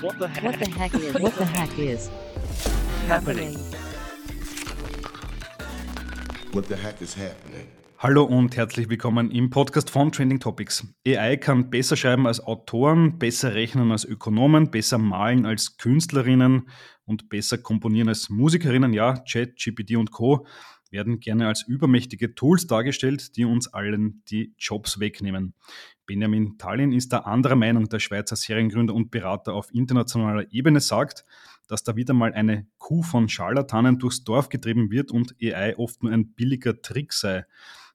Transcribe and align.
What 0.00 0.18
the 0.18 0.28
heck? 0.28 0.44
What 0.44 0.58
the 0.58 0.70
heck 0.70 0.94
is? 0.94 1.14
What 1.20 1.36
the 1.36 1.44
heck 1.44 1.78
is 1.78 2.10
happening? 3.06 3.58
What 6.52 6.68
the 6.68 6.76
heck 6.76 7.02
is 7.02 7.14
happening? 7.14 7.66
Hallo 7.98 8.24
und 8.24 8.56
herzlich 8.56 8.88
willkommen 8.88 9.30
im 9.30 9.50
Podcast 9.50 9.90
von 9.90 10.10
Trending 10.10 10.40
Topics. 10.40 10.86
AI 11.06 11.36
kann 11.36 11.68
besser 11.68 11.96
schreiben 11.96 12.26
als 12.26 12.40
Autoren, 12.40 13.18
besser 13.18 13.54
rechnen 13.54 13.92
als 13.92 14.06
Ökonomen, 14.06 14.70
besser 14.70 14.96
malen 14.96 15.44
als 15.44 15.76
Künstlerinnen 15.76 16.70
und 17.04 17.28
besser 17.28 17.58
komponieren 17.58 18.08
als 18.08 18.30
Musikerinnen. 18.30 18.94
Ja, 18.94 19.18
Chat, 19.24 19.56
GPT 19.56 19.96
und 19.96 20.12
Co. 20.12 20.46
werden 20.90 21.20
gerne 21.20 21.46
als 21.46 21.62
übermächtige 21.62 22.34
Tools 22.34 22.66
dargestellt, 22.66 23.36
die 23.36 23.44
uns 23.44 23.68
allen 23.74 24.22
die 24.30 24.54
Jobs 24.56 24.98
wegnehmen. 24.98 25.52
Benjamin 26.10 26.58
Tallinn 26.58 26.90
ist 26.90 27.12
der 27.12 27.28
anderer 27.28 27.54
Meinung. 27.54 27.88
Der 27.88 28.00
Schweizer 28.00 28.34
Seriengründer 28.34 28.92
und 28.94 29.12
Berater 29.12 29.54
auf 29.54 29.72
internationaler 29.72 30.52
Ebene 30.52 30.80
sagt, 30.80 31.24
dass 31.68 31.84
da 31.84 31.94
wieder 31.94 32.14
mal 32.14 32.32
eine 32.32 32.66
Kuh 32.78 33.04
von 33.04 33.28
Scharlatanen 33.28 34.00
durchs 34.00 34.24
Dorf 34.24 34.48
getrieben 34.48 34.90
wird 34.90 35.12
und 35.12 35.36
AI 35.40 35.78
oft 35.78 36.02
nur 36.02 36.10
ein 36.10 36.32
billiger 36.32 36.82
Trick 36.82 37.12
sei. 37.12 37.44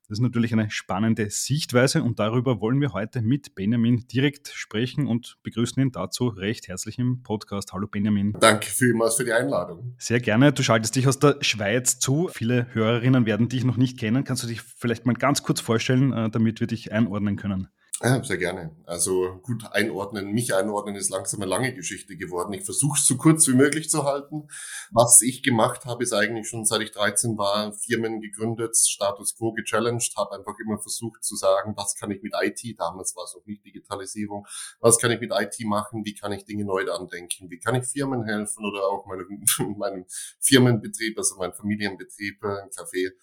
Das 0.08 0.20
ist 0.20 0.22
natürlich 0.22 0.54
eine 0.54 0.72
spannende 0.72 1.30
Sichtweise 1.30 2.04
und 2.04 2.18
darüber 2.20 2.62
wollen 2.62 2.80
wir 2.80 2.94
heute 2.94 3.22
mit 3.22 3.54
Benjamin 3.54 4.08
direkt 4.08 4.48
sprechen 4.48 5.08
und 5.08 5.36
begrüßen 5.44 5.82
ihn 5.82 5.92
dazu 5.92 6.30
recht 6.30 6.70
herzlich 6.70 6.98
im 6.98 7.22
Podcast. 7.22 7.74
Hallo 7.74 7.88
Benjamin. 7.88 8.32
Danke 8.40 8.68
vielmals 8.68 9.16
für 9.16 9.26
die 9.26 9.34
Einladung. 9.34 9.94
Sehr 9.98 10.22
gerne. 10.22 10.54
Du 10.54 10.64
schaltest 10.64 10.96
dich 10.96 11.10
aus 11.10 11.20
der 11.20 11.36
Schweiz 11.42 12.00
zu. 12.00 12.30
Viele 12.32 12.74
Hörerinnen 12.74 13.26
werden 13.26 13.50
dich 13.50 13.66
noch 13.66 13.76
nicht 13.76 14.00
kennen. 14.00 14.24
Kannst 14.24 14.42
du 14.44 14.48
dich 14.48 14.62
vielleicht 14.62 15.06
mal 15.06 15.16
ganz 15.16 15.44
kurz 15.44 15.60
vorstellen, 15.60 16.14
äh, 16.14 16.30
damit 16.30 16.62
wir 16.62 16.68
dich 16.68 16.94
einordnen 16.94 17.36
können? 17.36 17.68
Ja, 18.02 18.22
sehr 18.22 18.38
gerne. 18.38 18.76
Also 18.86 19.40
gut 19.42 19.64
einordnen, 19.72 20.34
mich 20.34 20.54
einordnen 20.54 20.98
ist 20.98 21.10
langsam 21.10 21.42
eine 21.42 21.50
lange 21.50 21.74
Geschichte 21.74 22.18
geworden. 22.18 22.52
Ich 22.52 22.66
versuche 22.66 22.98
es 23.00 23.08
so 23.08 23.16
kurz 23.16 23.48
wie 23.48 23.54
möglich 23.54 23.90
zu 23.90 24.04
halten. 24.04 24.50
Was 24.92 25.22
ich 25.22 25.44
gemacht 25.44 25.86
habe, 25.86 26.04
ist 26.04 26.12
eigentlich 26.12 26.50
schon 26.50 26.66
seit 26.66 26.82
ich 26.82 26.92
13 26.92 27.38
war, 27.38 27.72
Firmen 27.72 28.20
gegründet, 28.20 28.76
Status 28.76 29.38
Quo 29.38 29.54
gechallenged, 29.54 30.14
habe 30.18 30.36
einfach 30.36 30.56
immer 30.60 30.78
versucht 30.78 31.24
zu 31.24 31.38
sagen, 31.38 31.74
was 31.78 31.96
kann 31.96 32.12
ich 32.12 32.22
mit 32.22 32.34
IT, 32.38 32.78
damals 32.78 33.16
war 33.16 33.24
es 33.24 33.34
noch 33.34 33.46
nicht 33.46 33.64
Digitalisierung, 33.64 34.46
was 34.82 34.98
kann 34.98 35.12
ich 35.12 35.22
mit 35.22 35.32
IT 35.34 35.56
machen, 35.66 36.04
wie 36.04 36.16
kann 36.16 36.34
ich 36.34 36.44
Dinge 36.44 36.66
neu 36.66 36.92
andenken, 36.92 37.50
wie 37.50 37.60
kann 37.60 37.76
ich 37.76 37.86
Firmen 37.86 38.26
helfen 38.26 38.66
oder 38.66 38.90
auch 38.90 39.06
meinem, 39.06 39.46
meinem 39.78 40.06
Firmenbetrieb, 40.42 41.18
also 41.18 41.38
mein 41.38 41.54
Familienbetrieb, 41.54 42.44
äh, 42.44 42.62
ein 42.64 42.70
Café 42.72 43.14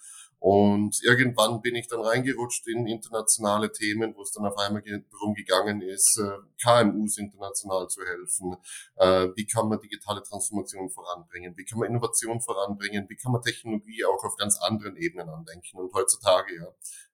und 0.42 1.00
irgendwann 1.04 1.62
bin 1.62 1.76
ich 1.76 1.86
dann 1.86 2.00
reingerutscht 2.00 2.66
in 2.66 2.88
internationale 2.88 3.70
Themen, 3.70 4.12
wo 4.16 4.22
es 4.22 4.32
dann 4.32 4.44
auf 4.44 4.58
einmal 4.58 4.82
darum 4.82 5.34
gegangen 5.34 5.80
ist, 5.82 6.18
äh, 6.18 6.36
KMUs 6.60 7.16
international 7.18 7.86
zu 7.86 8.00
helfen. 8.04 8.56
Äh, 8.96 9.28
wie 9.36 9.46
kann 9.46 9.68
man 9.68 9.78
digitale 9.78 10.20
Transformation 10.20 10.90
voranbringen? 10.90 11.56
Wie 11.56 11.64
kann 11.64 11.78
man 11.78 11.90
Innovation 11.90 12.40
voranbringen? 12.40 13.06
Wie 13.08 13.14
kann 13.14 13.30
man 13.30 13.40
Technologie 13.40 14.04
auch 14.04 14.24
auf 14.24 14.36
ganz 14.36 14.58
anderen 14.60 14.96
Ebenen 14.96 15.28
andenken? 15.28 15.78
Und 15.78 15.94
heutzutage 15.94 16.56
ja 16.56 16.66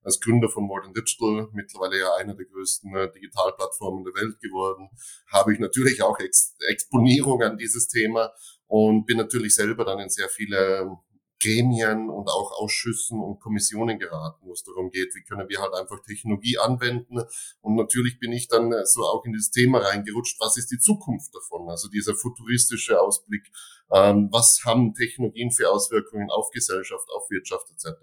als 0.03 0.21
Gründer 0.21 0.49
von 0.49 0.65
Modern 0.65 0.95
Digital, 0.95 1.49
mittlerweile 1.53 1.99
ja 1.99 2.15
einer 2.15 2.33
der 2.33 2.47
größten 2.47 2.97
äh, 2.97 3.13
Digitalplattformen 3.13 4.05
der 4.05 4.15
Welt 4.15 4.41
geworden, 4.41 4.89
habe 5.31 5.53
ich 5.53 5.59
natürlich 5.59 6.03
auch 6.03 6.19
Ex 6.19 6.57
Exponierung 6.71 7.43
an 7.43 7.59
dieses 7.59 7.89
Thema 7.89 8.33
und 8.69 9.05
bin 9.05 9.19
natürlich 9.19 9.55
selber 9.55 9.85
dann 9.85 9.99
in 9.99 10.09
sehr 10.09 10.31
viele 10.31 10.97
Gremien 11.41 12.11
und 12.11 12.29
auch 12.29 12.53
Ausschüssen 12.53 13.21
und 13.21 13.41
Kommissionen 13.41 13.99
geraten, 13.99 14.47
wo 14.47 14.53
es 14.53 14.65
darum 14.65 14.91
geht, 14.91 15.15
wie 15.15 15.23
können 15.23 15.49
wir 15.49 15.61
halt 15.61 15.75
einfach 15.75 16.03
Technologie 16.03 16.59
anwenden. 16.59 17.19
Und 17.61 17.77
natürlich 17.77 18.19
bin 18.19 18.33
ich 18.33 18.49
dann 18.49 18.73
so 18.85 19.03
auch 19.03 19.25
in 19.25 19.33
dieses 19.33 19.51
Thema 19.51 19.79
reingerutscht, 19.79 20.41
was 20.41 20.57
ist 20.57 20.71
die 20.71 20.79
Zukunft 20.79 21.35
davon? 21.35 21.69
Also 21.69 21.89
dieser 21.89 22.15
futuristische 22.15 23.01
Ausblick, 23.01 23.51
ähm, 23.93 24.29
was 24.33 24.63
haben 24.65 24.95
Technologien 24.95 25.51
für 25.51 25.71
Auswirkungen 25.71 26.31
auf 26.31 26.51
Gesellschaft, 26.51 27.09
auf 27.15 27.31
Wirtschaft 27.31 27.71
etc. 27.71 27.99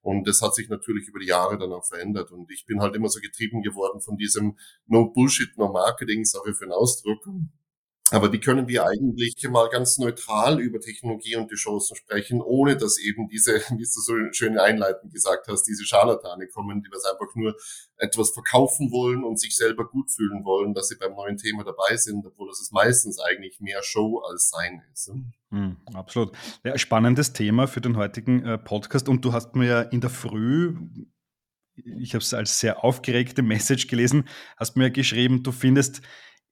Und 0.00 0.26
das 0.26 0.40
hat 0.40 0.54
sich 0.54 0.68
natürlich 0.68 1.08
über 1.08 1.18
die 1.18 1.26
Jahre 1.26 1.58
dann 1.58 1.72
auch 1.72 1.84
verändert. 1.84 2.30
Und 2.30 2.50
ich 2.50 2.64
bin 2.66 2.80
halt 2.80 2.94
immer 2.94 3.08
so 3.08 3.20
getrieben 3.20 3.62
geworden 3.62 4.00
von 4.00 4.16
diesem 4.16 4.56
No 4.86 5.10
Bullshit, 5.10 5.56
No 5.58 5.70
Marketing, 5.72 6.24
sorry 6.24 6.54
für 6.54 6.64
den 6.64 6.72
Ausdruck 6.72 7.26
aber 8.10 8.32
wie 8.32 8.40
können 8.40 8.68
wir 8.68 8.86
eigentlich 8.86 9.36
mal 9.50 9.68
ganz 9.68 9.98
neutral 9.98 10.60
über 10.60 10.80
Technologie 10.80 11.36
und 11.36 11.50
die 11.50 11.56
Chancen 11.56 11.96
sprechen, 11.96 12.40
ohne 12.40 12.76
dass 12.76 12.98
eben 12.98 13.28
diese, 13.28 13.54
wie 13.70 13.84
du 13.84 14.00
so 14.00 14.14
schön 14.32 14.58
einleitend 14.58 15.12
gesagt 15.12 15.48
hast, 15.48 15.64
diese 15.64 15.84
Scharlatane 15.84 16.48
kommen, 16.48 16.82
die 16.82 16.90
was 16.90 17.04
einfach 17.04 17.34
nur 17.34 17.54
etwas 17.96 18.30
verkaufen 18.30 18.90
wollen 18.90 19.24
und 19.24 19.38
sich 19.38 19.56
selber 19.56 19.86
gut 19.86 20.10
fühlen 20.10 20.44
wollen, 20.44 20.74
dass 20.74 20.88
sie 20.88 20.96
beim 20.96 21.14
neuen 21.14 21.36
Thema 21.36 21.64
dabei 21.64 21.96
sind, 21.96 22.24
obwohl 22.24 22.48
das 22.48 22.70
meistens 22.72 23.18
eigentlich 23.18 23.60
mehr 23.60 23.82
Show 23.82 24.20
als 24.20 24.50
Sein 24.50 24.82
ist. 24.92 25.10
Mhm, 25.50 25.76
absolut. 25.94 26.32
Ja, 26.64 26.78
spannendes 26.78 27.32
Thema 27.32 27.66
für 27.66 27.80
den 27.80 27.96
heutigen 27.96 28.44
äh, 28.44 28.58
Podcast. 28.58 29.08
Und 29.08 29.24
du 29.24 29.32
hast 29.32 29.54
mir 29.54 29.66
ja 29.66 29.80
in 29.82 30.00
der 30.00 30.10
Früh 30.10 30.76
ich 32.00 32.14
habe 32.14 32.22
es 32.22 32.34
als 32.34 32.58
sehr 32.58 32.84
aufgeregte 32.84 33.42
Message 33.42 33.86
gelesen, 33.86 34.24
hast 34.56 34.76
mir 34.76 34.90
geschrieben, 34.90 35.42
du 35.42 35.52
findest 35.52 36.02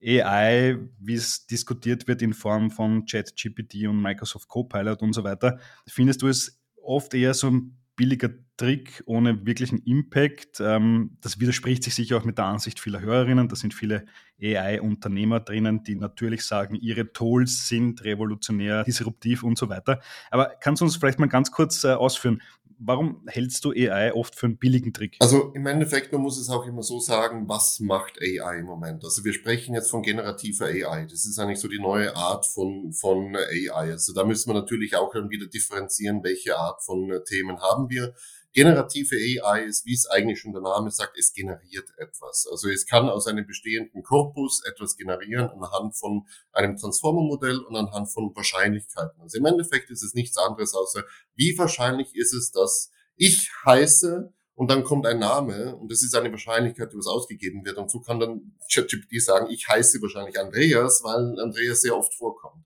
AI, 0.06 0.78
wie 1.00 1.14
es 1.14 1.46
diskutiert 1.46 2.06
wird 2.06 2.22
in 2.22 2.32
Form 2.32 2.70
von 2.70 3.06
ChatGPT 3.06 3.86
und 3.86 4.00
Microsoft 4.00 4.48
Copilot 4.48 5.02
und 5.02 5.12
so 5.12 5.24
weiter, 5.24 5.58
findest 5.86 6.22
du 6.22 6.28
es 6.28 6.60
oft 6.80 7.12
eher 7.14 7.34
so 7.34 7.50
ein 7.50 7.76
billiger 7.96 8.30
Trick 8.56 9.02
ohne 9.06 9.44
wirklichen 9.46 9.78
Impact. 9.78 10.60
Ähm, 10.60 11.16
das 11.20 11.40
widerspricht 11.40 11.82
sich 11.82 11.94
sicher 11.94 12.16
auch 12.16 12.24
mit 12.24 12.38
der 12.38 12.46
Ansicht 12.46 12.78
vieler 12.78 13.00
Hörerinnen. 13.00 13.48
Da 13.48 13.56
sind 13.56 13.74
viele 13.74 14.06
AI-Unternehmer 14.40 15.40
drinnen, 15.40 15.82
die 15.82 15.96
natürlich 15.96 16.44
sagen, 16.44 16.74
ihre 16.76 17.12
Tools 17.12 17.68
sind 17.68 18.04
revolutionär, 18.04 18.84
disruptiv 18.84 19.42
und 19.42 19.58
so 19.58 19.68
weiter. 19.68 20.00
Aber 20.30 20.52
kannst 20.60 20.80
du 20.80 20.84
uns 20.84 20.96
vielleicht 20.96 21.18
mal 21.18 21.28
ganz 21.28 21.50
kurz 21.50 21.84
äh, 21.84 21.92
ausführen, 21.92 22.40
warum 22.78 23.22
hältst 23.26 23.64
du 23.64 23.70
AI 23.70 24.12
oft 24.12 24.34
für 24.34 24.46
einen 24.46 24.58
billigen 24.58 24.92
Trick? 24.92 25.16
Also 25.20 25.52
im 25.54 25.66
Endeffekt, 25.66 26.12
man 26.12 26.22
muss 26.22 26.38
es 26.38 26.48
auch 26.48 26.66
immer 26.66 26.82
so 26.82 27.00
sagen, 27.00 27.48
was 27.48 27.80
macht 27.80 28.20
AI 28.20 28.58
im 28.58 28.66
Moment? 28.66 29.04
Also 29.04 29.24
wir 29.24 29.32
sprechen 29.32 29.74
jetzt 29.74 29.90
von 29.90 30.02
generativer 30.02 30.66
AI. 30.66 31.06
Das 31.06 31.24
ist 31.24 31.38
eigentlich 31.38 31.60
so 31.60 31.68
die 31.68 31.80
neue 31.80 32.14
Art 32.16 32.46
von, 32.46 32.92
von 32.92 33.36
AI. 33.36 33.90
Also 33.90 34.12
da 34.12 34.24
müssen 34.24 34.50
wir 34.50 34.54
natürlich 34.54 34.96
auch 34.96 35.12
dann 35.12 35.30
wieder 35.30 35.46
differenzieren, 35.46 36.22
welche 36.22 36.58
Art 36.58 36.82
von 36.82 37.10
äh, 37.10 37.22
Themen 37.24 37.60
haben 37.60 37.90
wir. 37.90 38.14
Generative 38.56 39.14
AI 39.14 39.64
ist, 39.64 39.84
wie 39.84 39.92
es 39.92 40.06
eigentlich 40.06 40.40
schon 40.40 40.54
der 40.54 40.62
Name 40.62 40.90
sagt, 40.90 41.18
es 41.18 41.34
generiert 41.34 41.90
etwas. 41.98 42.48
Also 42.50 42.70
es 42.70 42.86
kann 42.86 43.10
aus 43.10 43.26
einem 43.26 43.46
bestehenden 43.46 44.02
Korpus 44.02 44.62
etwas 44.64 44.96
generieren 44.96 45.50
anhand 45.50 45.94
von 45.94 46.26
einem 46.52 46.78
Transformer-Modell 46.78 47.58
und 47.58 47.76
anhand 47.76 48.10
von 48.10 48.34
Wahrscheinlichkeiten. 48.34 49.20
Also 49.20 49.36
im 49.36 49.44
Endeffekt 49.44 49.90
ist 49.90 50.02
es 50.02 50.14
nichts 50.14 50.38
anderes 50.38 50.72
außer, 50.72 51.04
wie 51.34 51.58
wahrscheinlich 51.58 52.16
ist 52.16 52.32
es, 52.32 52.50
dass 52.50 52.90
ich 53.16 53.50
heiße 53.66 54.32
und 54.54 54.70
dann 54.70 54.84
kommt 54.84 55.04
ein 55.06 55.18
Name 55.18 55.76
und 55.76 55.92
das 55.92 56.02
ist 56.02 56.14
eine 56.14 56.30
Wahrscheinlichkeit, 56.30 56.90
die 56.90 56.96
was 56.96 57.08
ausgegeben 57.08 57.62
wird. 57.66 57.76
Und 57.76 57.90
so 57.90 58.00
kann 58.00 58.18
dann 58.18 58.54
ChatGPT 58.72 59.20
sagen, 59.20 59.48
ich 59.50 59.68
heiße 59.68 60.00
wahrscheinlich 60.00 60.40
Andreas, 60.40 61.02
weil 61.04 61.38
Andreas 61.38 61.82
sehr 61.82 61.94
oft 61.94 62.14
vorkommt. 62.14 62.64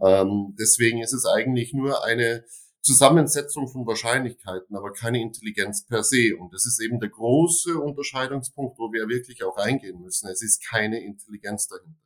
Ähm, 0.00 0.54
deswegen 0.56 1.02
ist 1.02 1.12
es 1.12 1.26
eigentlich 1.26 1.72
nur 1.72 2.04
eine 2.04 2.44
Zusammensetzung 2.82 3.68
von 3.68 3.86
Wahrscheinlichkeiten, 3.86 4.76
aber 4.76 4.92
keine 4.92 5.20
Intelligenz 5.20 5.86
per 5.86 6.02
se. 6.02 6.36
Und 6.36 6.52
das 6.52 6.66
ist 6.66 6.80
eben 6.80 6.98
der 6.98 7.10
große 7.10 7.78
Unterscheidungspunkt, 7.78 8.78
wo 8.78 8.92
wir 8.92 9.08
wirklich 9.08 9.44
auch 9.44 9.56
reingehen 9.56 10.00
müssen. 10.00 10.28
Es 10.28 10.42
ist 10.42 10.66
keine 10.66 11.02
Intelligenz 11.02 11.68
dahinter. 11.68 12.00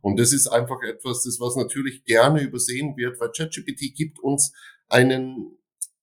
Und 0.00 0.18
das 0.18 0.32
ist 0.32 0.48
einfach 0.48 0.82
etwas, 0.82 1.22
das 1.24 1.38
was 1.40 1.56
natürlich 1.56 2.04
gerne 2.04 2.42
übersehen 2.42 2.96
wird, 2.96 3.20
weil 3.20 3.30
ChatGPT 3.30 3.94
gibt 3.94 4.18
uns 4.20 4.52
einen, 4.88 5.56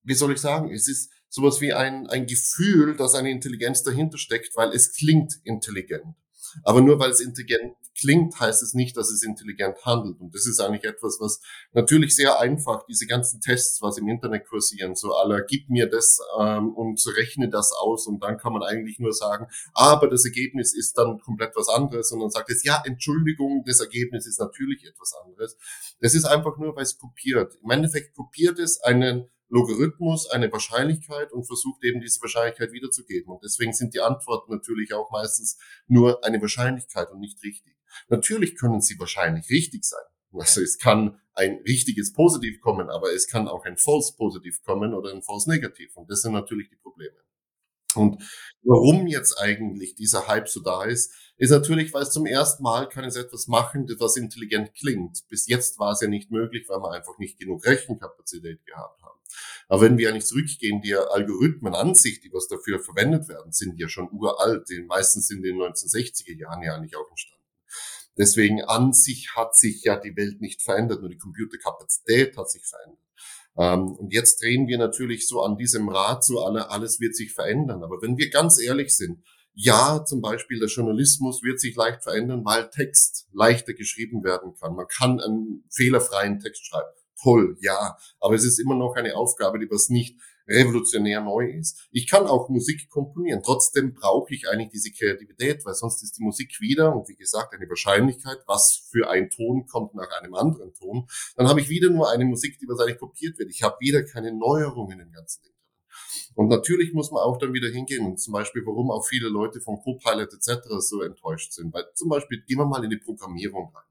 wie 0.04 0.14
soll 0.14 0.34
ich 0.34 0.40
sagen, 0.40 0.72
es 0.74 0.88
ist 0.88 1.12
sowas 1.30 1.62
wie 1.62 1.74
ein, 1.74 2.08
ein 2.08 2.26
Gefühl, 2.26 2.96
dass 2.96 3.16
eine 3.16 3.32
Intelligenz 3.32 3.84
dahinter 3.84 4.18
steckt, 4.18 4.56
weil 4.56 4.72
es 4.72 4.94
klingt 4.94 5.40
intelligent. 5.44 6.16
Aber 6.64 6.82
nur 6.82 7.00
weil 7.00 7.12
es 7.12 7.20
intelligent 7.20 7.76
klingt, 7.98 8.40
heißt 8.40 8.62
es 8.64 8.74
nicht, 8.74 8.98
dass 8.98 9.12
es 9.12 9.24
intelligent 9.24 9.78
handelt. 9.86 10.20
Und 10.20 10.34
das 10.34 10.48
ist 10.48 10.60
eigentlich 10.60 10.84
etwas, 10.84 11.18
was 11.20 11.42
natürlich 11.74 12.16
sehr 12.16 12.40
einfach, 12.40 12.86
diese 12.88 13.06
ganzen 13.06 13.42
Tests, 13.42 13.82
was 13.82 13.98
im 13.98 14.08
Internet 14.08 14.48
kursieren, 14.48 14.96
so 14.96 15.14
aller, 15.16 15.42
gib 15.42 15.70
mir 15.70 15.90
das 15.90 16.20
ähm, 16.40 16.74
und 16.74 17.02
rechne 17.18 17.50
das 17.50 17.72
aus 17.74 18.08
und 18.08 18.24
dann 18.24 18.38
kann 18.38 18.54
man 18.54 18.64
eigentlich 18.64 19.00
nur 19.00 19.14
sagen, 19.14 19.48
aber 19.74 20.10
das 20.10 20.26
Ergebnis 20.26 20.74
ist 20.74 20.98
dann 20.98 21.20
komplett 21.20 21.56
was 21.56 21.70
anderes 21.70 22.12
und 22.12 22.20
dann 22.20 22.30
sagt 22.30 22.50
es, 22.50 22.64
ja, 22.64 22.82
Entschuldigung, 22.86 23.64
das 23.66 23.80
Ergebnis 23.80 24.28
ist 24.28 24.40
natürlich 24.40 24.86
etwas 24.86 25.14
anderes. 25.24 25.58
Das 26.00 26.14
ist 26.14 26.26
einfach 26.26 26.58
nur, 26.58 26.76
weil 26.76 26.84
es 26.84 26.98
kopiert. 26.98 27.58
Im 27.64 27.72
Endeffekt 27.72 28.16
kopiert 28.16 28.60
es 28.60 28.82
einen 28.82 29.30
Logarithmus 29.50 30.30
eine 30.30 30.52
Wahrscheinlichkeit 30.52 31.32
und 31.34 31.46
versucht 31.46 31.84
eben 31.84 32.02
diese 32.02 32.22
Wahrscheinlichkeit 32.22 32.72
wiederzugeben. 32.72 33.34
Und 33.34 33.44
deswegen 33.44 33.74
sind 33.74 33.96
die 33.96 34.00
Antworten 34.00 34.52
natürlich 34.52 34.94
auch 34.94 35.10
meistens 35.12 35.58
nur 35.88 36.24
eine 36.24 36.40
Wahrscheinlichkeit 36.40 37.10
und 37.12 37.20
nicht 37.20 37.42
richtig. 37.44 37.79
Natürlich 38.08 38.58
können 38.58 38.82
sie 38.82 39.00
wahrscheinlich 39.00 39.50
richtig 39.50 39.84
sein. 39.84 40.04
Also 40.34 40.62
es 40.62 40.78
kann 40.78 41.20
ein 41.34 41.62
richtiges 41.68 42.14
Positiv 42.14 42.62
kommen, 42.62 42.90
aber 42.90 43.14
es 43.14 43.28
kann 43.28 43.48
auch 43.48 43.66
ein 43.66 43.78
False 43.78 44.14
Positiv 44.16 44.62
kommen 44.62 44.94
oder 44.94 45.12
ein 45.12 45.24
False 45.24 45.50
Negativ. 45.50 45.96
Und 45.96 46.10
das 46.10 46.22
sind 46.22 46.34
natürlich 46.34 46.70
die 46.70 46.76
Probleme. 46.76 47.16
Und 47.96 48.22
warum 48.62 49.08
jetzt 49.08 49.40
eigentlich 49.40 49.96
dieser 49.96 50.28
Hype 50.28 50.48
so 50.48 50.62
da 50.62 50.84
ist, 50.84 51.12
ist 51.38 51.50
natürlich, 51.50 51.92
weil 51.94 52.04
es 52.04 52.12
zum 52.12 52.28
ersten 52.28 52.62
Mal 52.62 52.88
kann 52.88 53.04
es 53.04 53.16
etwas 53.16 53.48
machen, 53.48 53.88
das 54.00 54.16
intelligent 54.16 54.76
klingt. 54.76 55.28
Bis 55.28 55.48
jetzt 55.48 55.80
war 55.80 55.94
es 55.94 56.02
ja 56.02 56.08
nicht 56.08 56.30
möglich, 56.30 56.66
weil 56.68 56.80
wir 56.80 56.92
einfach 56.92 57.18
nicht 57.18 57.40
genug 57.40 57.66
Rechenkapazität 57.66 58.64
gehabt 58.66 59.02
haben. 59.02 59.20
Aber 59.68 59.82
wenn 59.82 59.98
wir 59.98 60.10
eigentlich 60.10 60.26
zurückgehen, 60.26 60.82
die 60.82 60.96
Algorithmen 60.96 61.74
an 61.74 61.96
sich, 61.96 62.20
die 62.20 62.32
was 62.32 62.48
dafür 62.48 62.80
verwendet 62.80 63.28
werden, 63.28 63.52
sind 63.52 63.80
ja 63.80 63.88
schon 63.88 64.10
uralt. 64.12 64.70
Die 64.70 64.82
meisten 64.82 65.22
sind 65.22 65.46
in 65.46 65.58
den 65.58 65.72
1960er 65.72 66.36
Jahren 66.38 66.62
ja 66.62 66.76
eigentlich 66.76 66.96
auch 66.96 67.10
entstanden. 67.10 67.39
Deswegen 68.20 68.62
an 68.64 68.92
sich 68.92 69.36
hat 69.36 69.56
sich 69.56 69.84
ja 69.84 69.96
die 69.96 70.16
Welt 70.18 70.42
nicht 70.42 70.62
verändert, 70.62 71.00
nur 71.00 71.10
die 71.10 71.18
Computerkapazität 71.18 72.36
hat 72.36 72.52
sich 72.52 72.66
verändert. 72.66 73.00
Ähm, 73.58 73.94
und 73.94 74.14
jetzt 74.14 74.42
drehen 74.42 74.68
wir 74.68 74.78
natürlich 74.78 75.26
so 75.28 75.42
an 75.42 75.58
diesem 75.58 75.88
Rad, 75.88 76.26
so 76.26 76.44
alle, 76.44 76.70
alles 76.70 77.00
wird 77.00 77.16
sich 77.16 77.34
verändern. 77.34 77.82
Aber 77.82 78.02
wenn 78.02 78.18
wir 78.18 78.30
ganz 78.30 78.62
ehrlich 78.62 78.96
sind, 78.96 79.24
ja, 79.54 80.04
zum 80.06 80.22
Beispiel 80.22 80.60
der 80.60 80.68
Journalismus 80.68 81.44
wird 81.44 81.60
sich 81.60 81.76
leicht 81.76 82.04
verändern, 82.04 82.46
weil 82.46 82.70
Text 82.70 83.28
leichter 83.34 83.74
geschrieben 83.74 84.24
werden 84.24 84.54
kann. 84.56 84.76
Man 84.76 84.88
kann 84.88 85.20
einen 85.20 85.66
fehlerfreien 85.70 86.40
Text 86.40 86.66
schreiben. 86.66 86.90
Toll, 87.22 87.58
ja. 87.62 87.98
Aber 88.20 88.36
es 88.36 88.46
ist 88.46 88.60
immer 88.60 88.76
noch 88.76 88.96
eine 88.96 89.16
Aufgabe, 89.16 89.60
die 89.60 89.70
was 89.70 89.90
nicht 89.90 90.20
revolutionär 90.50 91.22
neu 91.22 91.46
ist. 91.46 91.88
Ich 91.92 92.10
kann 92.10 92.26
auch 92.28 92.50
Musik 92.50 92.90
komponieren. 92.90 93.42
Trotzdem 93.44 93.94
brauche 93.94 94.34
ich 94.34 94.50
eigentlich 94.50 94.70
diese 94.70 94.92
Kreativität, 94.92 95.66
weil 95.66 95.74
sonst 95.76 96.04
ist 96.04 96.18
die 96.18 96.24
Musik 96.24 96.60
wieder, 96.60 96.96
und 96.96 97.08
wie 97.08 97.16
gesagt, 97.16 97.54
eine 97.54 97.70
Wahrscheinlichkeit, 97.70 98.40
was 98.48 98.88
für 98.92 99.10
ein 99.10 99.30
Ton 99.30 99.66
kommt 99.68 99.94
nach 99.96 100.10
einem 100.20 100.34
anderen 100.34 100.74
Ton. 100.74 101.08
Dann 101.36 101.48
habe 101.48 101.62
ich 101.62 101.70
wieder 101.70 101.90
nur 101.90 102.12
eine 102.12 102.26
Musik, 102.26 102.58
die 102.60 102.68
was 102.68 102.80
eigentlich 102.80 103.00
kopiert 103.00 103.38
wird. 103.38 103.50
Ich 103.50 103.64
habe 103.64 103.78
wieder 103.80 104.04
keine 104.04 104.34
Neuerung 104.34 104.92
in 104.92 105.00
dem 105.00 105.12
ganzen 105.12 105.44
Ding. 105.44 105.54
Und 106.36 106.48
natürlich 106.48 106.94
muss 106.94 107.12
man 107.12 107.22
auch 107.22 107.38
dann 107.38 107.54
wieder 107.54 107.70
hingehen 107.70 108.06
und 108.06 108.20
zum 108.20 108.34
Beispiel, 108.34 108.66
warum 108.66 108.92
auch 108.92 109.06
viele 109.06 109.30
Leute 109.30 109.60
von 109.60 109.82
Copilot 109.82 110.34
etc. 110.34 110.68
so 110.80 111.02
enttäuscht 111.02 111.54
sind. 111.54 111.74
Weil 111.74 111.86
zum 111.94 112.10
Beispiel, 112.10 112.42
gehen 112.48 112.58
wir 112.58 112.66
mal 112.66 112.84
in 112.84 112.90
die 112.90 112.98
Programmierung 112.98 113.72
rein. 113.76 113.84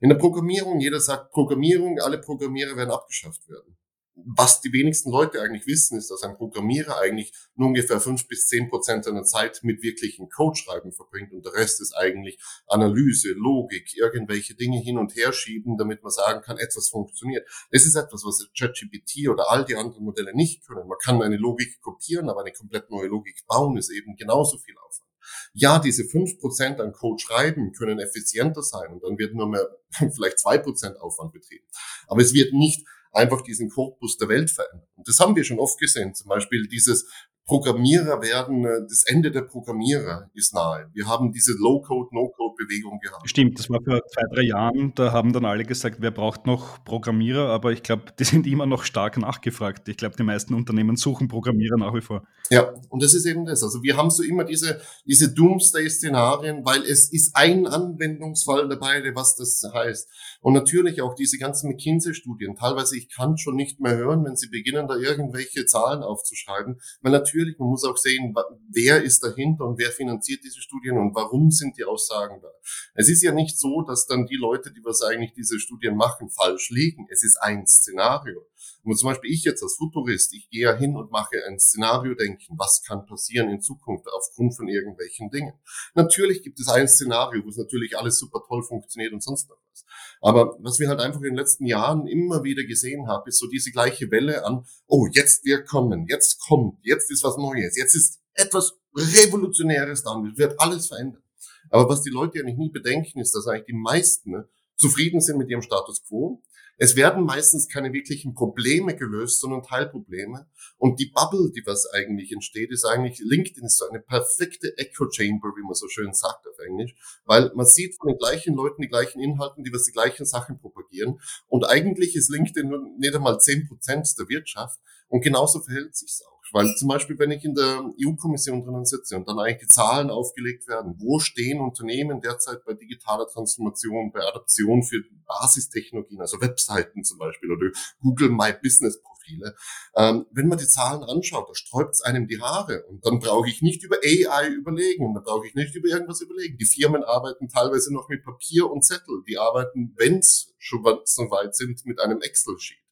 In 0.00 0.08
der 0.08 0.16
Programmierung, 0.16 0.78
jeder 0.80 1.00
sagt 1.00 1.32
Programmierung, 1.32 1.98
alle 1.98 2.18
Programmierer 2.18 2.76
werden 2.76 2.90
abgeschafft 2.90 3.48
werden 3.48 3.76
was 4.24 4.60
die 4.60 4.72
wenigsten 4.72 5.10
Leute 5.10 5.40
eigentlich 5.40 5.66
wissen, 5.66 5.98
ist, 5.98 6.10
dass 6.10 6.22
ein 6.22 6.36
Programmierer 6.36 6.98
eigentlich 6.98 7.32
nur 7.54 7.68
ungefähr 7.68 8.00
fünf 8.00 8.26
bis 8.28 8.46
zehn 8.46 8.68
Prozent 8.68 9.04
seiner 9.04 9.24
Zeit 9.24 9.60
mit 9.62 9.82
wirklichen 9.82 10.28
Codeschreiben 10.28 10.92
verbringt 10.92 11.32
und 11.32 11.44
der 11.44 11.54
Rest 11.54 11.80
ist 11.80 11.94
eigentlich 11.94 12.38
Analyse, 12.66 13.32
Logik, 13.32 13.96
irgendwelche 13.96 14.54
Dinge 14.54 14.80
hin 14.80 14.98
und 14.98 15.14
her 15.16 15.32
schieben, 15.32 15.76
damit 15.76 16.02
man 16.02 16.10
sagen 16.10 16.42
kann, 16.42 16.58
etwas 16.58 16.88
funktioniert. 16.88 17.48
Das 17.70 17.84
ist 17.84 17.96
etwas, 17.96 18.24
was 18.24 18.48
ChatGPT 18.58 19.28
oder 19.28 19.50
all 19.50 19.64
die 19.64 19.76
anderen 19.76 20.04
Modelle 20.04 20.34
nicht 20.34 20.66
können. 20.66 20.88
Man 20.88 20.98
kann 21.02 21.22
eine 21.22 21.36
Logik 21.36 21.80
kopieren, 21.80 22.28
aber 22.28 22.40
eine 22.40 22.52
komplett 22.52 22.90
neue 22.90 23.08
Logik 23.08 23.46
bauen 23.46 23.76
ist 23.76 23.90
eben 23.90 24.16
genauso 24.16 24.58
viel 24.58 24.76
Aufwand. 24.78 25.08
Ja, 25.52 25.78
diese 25.78 26.04
fünf 26.04 26.38
Prozent 26.38 26.80
an 26.80 26.92
Code 26.92 27.20
schreiben 27.20 27.72
können 27.72 27.98
effizienter 27.98 28.62
sein 28.62 28.92
und 28.92 29.02
dann 29.02 29.18
wird 29.18 29.34
nur 29.34 29.48
mehr 29.48 29.68
vielleicht 30.14 30.38
zwei 30.38 30.58
Prozent 30.58 30.98
Aufwand 31.00 31.32
betrieben. 31.32 31.66
Aber 32.06 32.22
es 32.22 32.32
wird 32.32 32.52
nicht 32.52 32.86
einfach 33.12 33.42
diesen 33.42 33.70
Korpus 33.70 34.16
der 34.16 34.28
Welt 34.28 34.50
verändern. 34.50 34.86
Und 34.96 35.08
das 35.08 35.20
haben 35.20 35.36
wir 35.36 35.44
schon 35.44 35.58
oft 35.58 35.78
gesehen. 35.78 36.14
Zum 36.14 36.28
Beispiel 36.28 36.68
dieses 36.68 37.06
Programmierer 37.46 38.20
werden, 38.20 38.64
äh, 38.64 38.82
das 38.82 39.04
Ende 39.06 39.30
der 39.30 39.42
Programmierer 39.42 40.30
ist 40.34 40.54
nahe. 40.54 40.90
Wir 40.92 41.06
haben 41.06 41.32
diese 41.32 41.52
Low-Code, 41.58 42.10
No-Code-Bewegung 42.58 42.98
gehabt. 43.00 43.28
Stimmt, 43.28 43.58
das 43.58 43.70
war 43.70 43.80
vor 43.82 44.00
zwei, 44.06 44.22
drei 44.32 44.42
Jahren. 44.42 44.92
Da 44.94 45.12
haben 45.12 45.32
dann 45.32 45.44
alle 45.44 45.64
gesagt, 45.64 45.96
wer 46.00 46.10
braucht 46.10 46.46
noch 46.46 46.82
Programmierer? 46.84 47.48
Aber 47.48 47.72
ich 47.72 47.82
glaube, 47.82 48.04
die 48.18 48.24
sind 48.24 48.46
immer 48.46 48.66
noch 48.66 48.84
stark 48.84 49.16
nachgefragt. 49.18 49.88
Ich 49.88 49.96
glaube, 49.96 50.16
die 50.16 50.22
meisten 50.22 50.54
Unternehmen 50.54 50.96
suchen 50.96 51.28
Programmierer 51.28 51.76
nach 51.76 51.94
wie 51.94 52.00
vor. 52.00 52.26
Ja, 52.50 52.72
und 52.88 53.02
das 53.02 53.14
ist 53.14 53.26
eben 53.26 53.44
das. 53.44 53.62
Also 53.62 53.82
wir 53.82 53.96
haben 53.96 54.10
so 54.10 54.22
immer 54.22 54.44
diese, 54.44 54.80
diese 55.06 55.32
Doomsday-Szenarien, 55.32 56.64
weil 56.64 56.82
es 56.82 57.12
ist 57.12 57.36
ein 57.36 57.66
Anwendungsfall 57.66 58.68
dabei, 58.68 59.02
was 59.14 59.36
das 59.36 59.62
heißt. 59.72 60.08
Und 60.40 60.54
natürlich 60.54 61.02
auch 61.02 61.14
diese 61.14 61.38
ganzen 61.38 61.70
McKinsey-Studien. 61.70 62.56
Teilweise, 62.56 62.96
ich 62.96 63.10
kann 63.10 63.36
schon 63.36 63.56
nicht 63.56 63.80
mehr 63.80 63.96
hören, 63.96 64.24
wenn 64.24 64.36
sie 64.36 64.48
beginnen, 64.48 64.88
da 64.88 64.96
irgendwelche 64.96 65.66
Zahlen 65.66 66.02
aufzuschreiben, 66.02 66.80
weil 67.02 67.12
natürlich, 67.12 67.58
man 67.58 67.68
muss 67.68 67.84
auch 67.84 67.96
sehen, 67.96 68.34
wer 68.70 69.02
ist 69.02 69.22
dahinter 69.22 69.66
und 69.66 69.78
wer 69.78 69.90
finanziert 69.90 70.40
diese 70.44 70.60
Studien 70.60 70.96
und 70.96 71.14
warum 71.14 71.50
sind 71.50 71.76
die 71.76 71.84
Aussagen 71.84 72.40
da. 72.40 72.47
Es 72.94 73.08
ist 73.08 73.22
ja 73.22 73.32
nicht 73.32 73.58
so, 73.58 73.82
dass 73.82 74.06
dann 74.06 74.26
die 74.26 74.36
Leute, 74.36 74.72
die 74.72 74.84
was 74.84 75.02
eigentlich 75.02 75.32
diese 75.34 75.58
Studien 75.58 75.96
machen, 75.96 76.30
falsch 76.30 76.70
liegen. 76.70 77.06
Es 77.10 77.22
ist 77.22 77.36
ein 77.40 77.66
Szenario. 77.66 78.46
Und 78.82 78.96
zum 78.96 79.10
Beispiel 79.10 79.32
ich 79.32 79.44
jetzt 79.44 79.62
als 79.62 79.74
Futurist, 79.76 80.32
ich 80.32 80.48
gehe 80.48 80.62
ja 80.62 80.74
hin 80.74 80.96
und 80.96 81.10
mache 81.10 81.36
ein 81.46 81.58
Szenario 81.58 82.14
denken, 82.14 82.54
was 82.56 82.82
kann 82.82 83.04
passieren 83.06 83.50
in 83.50 83.60
Zukunft 83.60 84.06
aufgrund 84.08 84.56
von 84.56 84.68
irgendwelchen 84.68 85.30
Dingen. 85.30 85.52
Natürlich 85.94 86.42
gibt 86.42 86.58
es 86.60 86.68
ein 86.68 86.88
Szenario, 86.88 87.44
wo 87.44 87.48
es 87.48 87.56
natürlich 87.56 87.98
alles 87.98 88.18
super 88.18 88.40
toll 88.46 88.62
funktioniert 88.62 89.12
und 89.12 89.22
sonst 89.22 89.48
noch 89.48 89.58
was. 89.70 89.84
Aber 90.20 90.56
was 90.60 90.78
wir 90.78 90.88
halt 90.88 91.00
einfach 91.00 91.20
in 91.20 91.30
den 91.30 91.36
letzten 91.36 91.66
Jahren 91.66 92.06
immer 92.06 92.44
wieder 92.44 92.64
gesehen 92.64 93.06
haben, 93.08 93.28
ist 93.28 93.38
so 93.38 93.46
diese 93.48 93.70
gleiche 93.72 94.10
Welle 94.10 94.44
an, 94.44 94.64
oh, 94.86 95.06
jetzt 95.12 95.44
wir 95.44 95.64
kommen, 95.64 96.06
jetzt 96.08 96.40
kommt, 96.40 96.78
jetzt 96.82 97.10
ist 97.10 97.24
was 97.24 97.36
Neues, 97.36 97.76
jetzt 97.76 97.94
ist 97.94 98.20
etwas 98.34 98.78
Revolutionäres 98.96 100.02
da 100.02 100.12
und 100.12 100.38
wird 100.38 100.58
alles 100.60 100.88
verändern. 100.88 101.22
Aber 101.70 101.88
was 101.88 102.02
die 102.02 102.10
Leute 102.10 102.40
eigentlich 102.40 102.56
nie 102.56 102.70
bedenken, 102.70 103.20
ist, 103.20 103.34
dass 103.34 103.46
eigentlich 103.46 103.66
die 103.66 103.72
meisten 103.72 104.30
ne, 104.30 104.48
zufrieden 104.76 105.20
sind 105.20 105.38
mit 105.38 105.50
ihrem 105.50 105.62
Status 105.62 106.04
quo 106.06 106.42
es 106.80 106.94
werden 106.94 107.24
meistens 107.24 107.68
keine 107.68 107.92
wirklichen 107.92 108.34
Probleme 108.34 108.94
gelöst, 108.94 109.40
sondern 109.40 109.64
Teilprobleme. 109.64 110.48
Und 110.76 111.00
die 111.00 111.10
Bubble, 111.12 111.50
die 111.50 111.66
was 111.66 111.90
eigentlich 111.92 112.30
entsteht, 112.30 112.70
ist 112.70 112.84
eigentlich, 112.84 113.18
LinkedIn 113.18 113.64
ist 113.64 113.78
so 113.78 113.88
eine 113.88 113.98
perfekte 113.98 114.78
Echo 114.78 115.10
Chamber, 115.10 115.48
wie 115.56 115.64
man 115.64 115.74
so 115.74 115.88
schön 115.88 116.14
sagt 116.14 116.46
auf 116.46 116.56
Englisch, 116.60 116.94
weil 117.24 117.50
man 117.56 117.66
sieht 117.66 117.96
von 117.96 118.10
den 118.10 118.18
gleichen 118.18 118.54
Leuten 118.54 118.80
die 118.80 118.88
gleichen 118.88 119.20
Inhalten, 119.20 119.64
die 119.64 119.72
was 119.72 119.84
die 119.84 119.92
gleichen 119.92 120.24
Sachen 120.24 120.60
propagieren. 120.60 121.20
Und 121.48 121.68
eigentlich 121.68 122.14
ist 122.14 122.30
LinkedIn 122.30 122.68
nur 122.68 122.80
nicht 122.96 123.14
einmal 123.14 123.40
zehn 123.40 123.66
Prozent 123.66 124.08
der 124.16 124.28
Wirtschaft. 124.28 124.78
Und 125.08 125.22
genauso 125.22 125.60
verhält 125.60 125.96
sich's 125.96 126.22
auch. 126.22 126.37
Weil 126.52 126.74
zum 126.76 126.88
Beispiel, 126.88 127.18
wenn 127.18 127.30
ich 127.30 127.44
in 127.44 127.54
der 127.54 127.84
EU-Kommission 128.04 128.62
drinnen 128.62 128.84
sitze 128.84 129.16
und 129.16 129.28
dann 129.28 129.38
eigentlich 129.38 129.68
die 129.68 129.74
Zahlen 129.74 130.10
aufgelegt 130.10 130.66
werden, 130.68 130.94
wo 130.98 131.18
stehen 131.18 131.60
Unternehmen 131.60 132.20
derzeit 132.20 132.64
bei 132.64 132.74
digitaler 132.74 133.26
Transformation, 133.26 134.10
bei 134.12 134.20
Adaption 134.20 134.82
für 134.82 135.02
Basistechnologien, 135.26 136.20
also 136.20 136.40
Webseiten 136.40 137.04
zum 137.04 137.18
Beispiel 137.18 137.52
oder 137.52 137.70
Google 138.00 138.30
My 138.30 138.52
Business 138.62 139.00
Profile. 139.02 139.54
Ähm, 139.94 140.26
wenn 140.30 140.48
man 140.48 140.58
die 140.58 140.66
Zahlen 140.66 141.02
anschaut, 141.04 141.48
da 141.48 141.54
sträubt 141.54 141.94
es 141.94 142.00
einem 142.00 142.26
die 142.26 142.40
Haare 142.40 142.84
und 142.88 143.04
dann 143.04 143.18
brauche 143.18 143.48
ich 143.48 143.62
nicht 143.62 143.84
über 143.84 143.96
AI 144.02 144.48
überlegen 144.48 145.06
und 145.06 145.14
dann 145.14 145.24
brauche 145.24 145.46
ich 145.46 145.54
nicht 145.54 145.74
über 145.74 145.88
irgendwas 145.88 146.20
überlegen. 146.20 146.56
Die 146.56 146.64
Firmen 146.64 147.04
arbeiten 147.04 147.48
teilweise 147.48 147.92
noch 147.92 148.08
mit 148.08 148.24
Papier 148.24 148.70
und 148.70 148.84
Zettel. 148.84 149.22
Die 149.28 149.38
arbeiten, 149.38 149.94
wenn 149.96 150.18
es 150.18 150.54
schon 150.58 150.82
so 151.04 151.30
weit 151.30 151.54
sind, 151.54 151.84
mit 151.84 152.00
einem 152.00 152.20
Excel-Sheet 152.20 152.87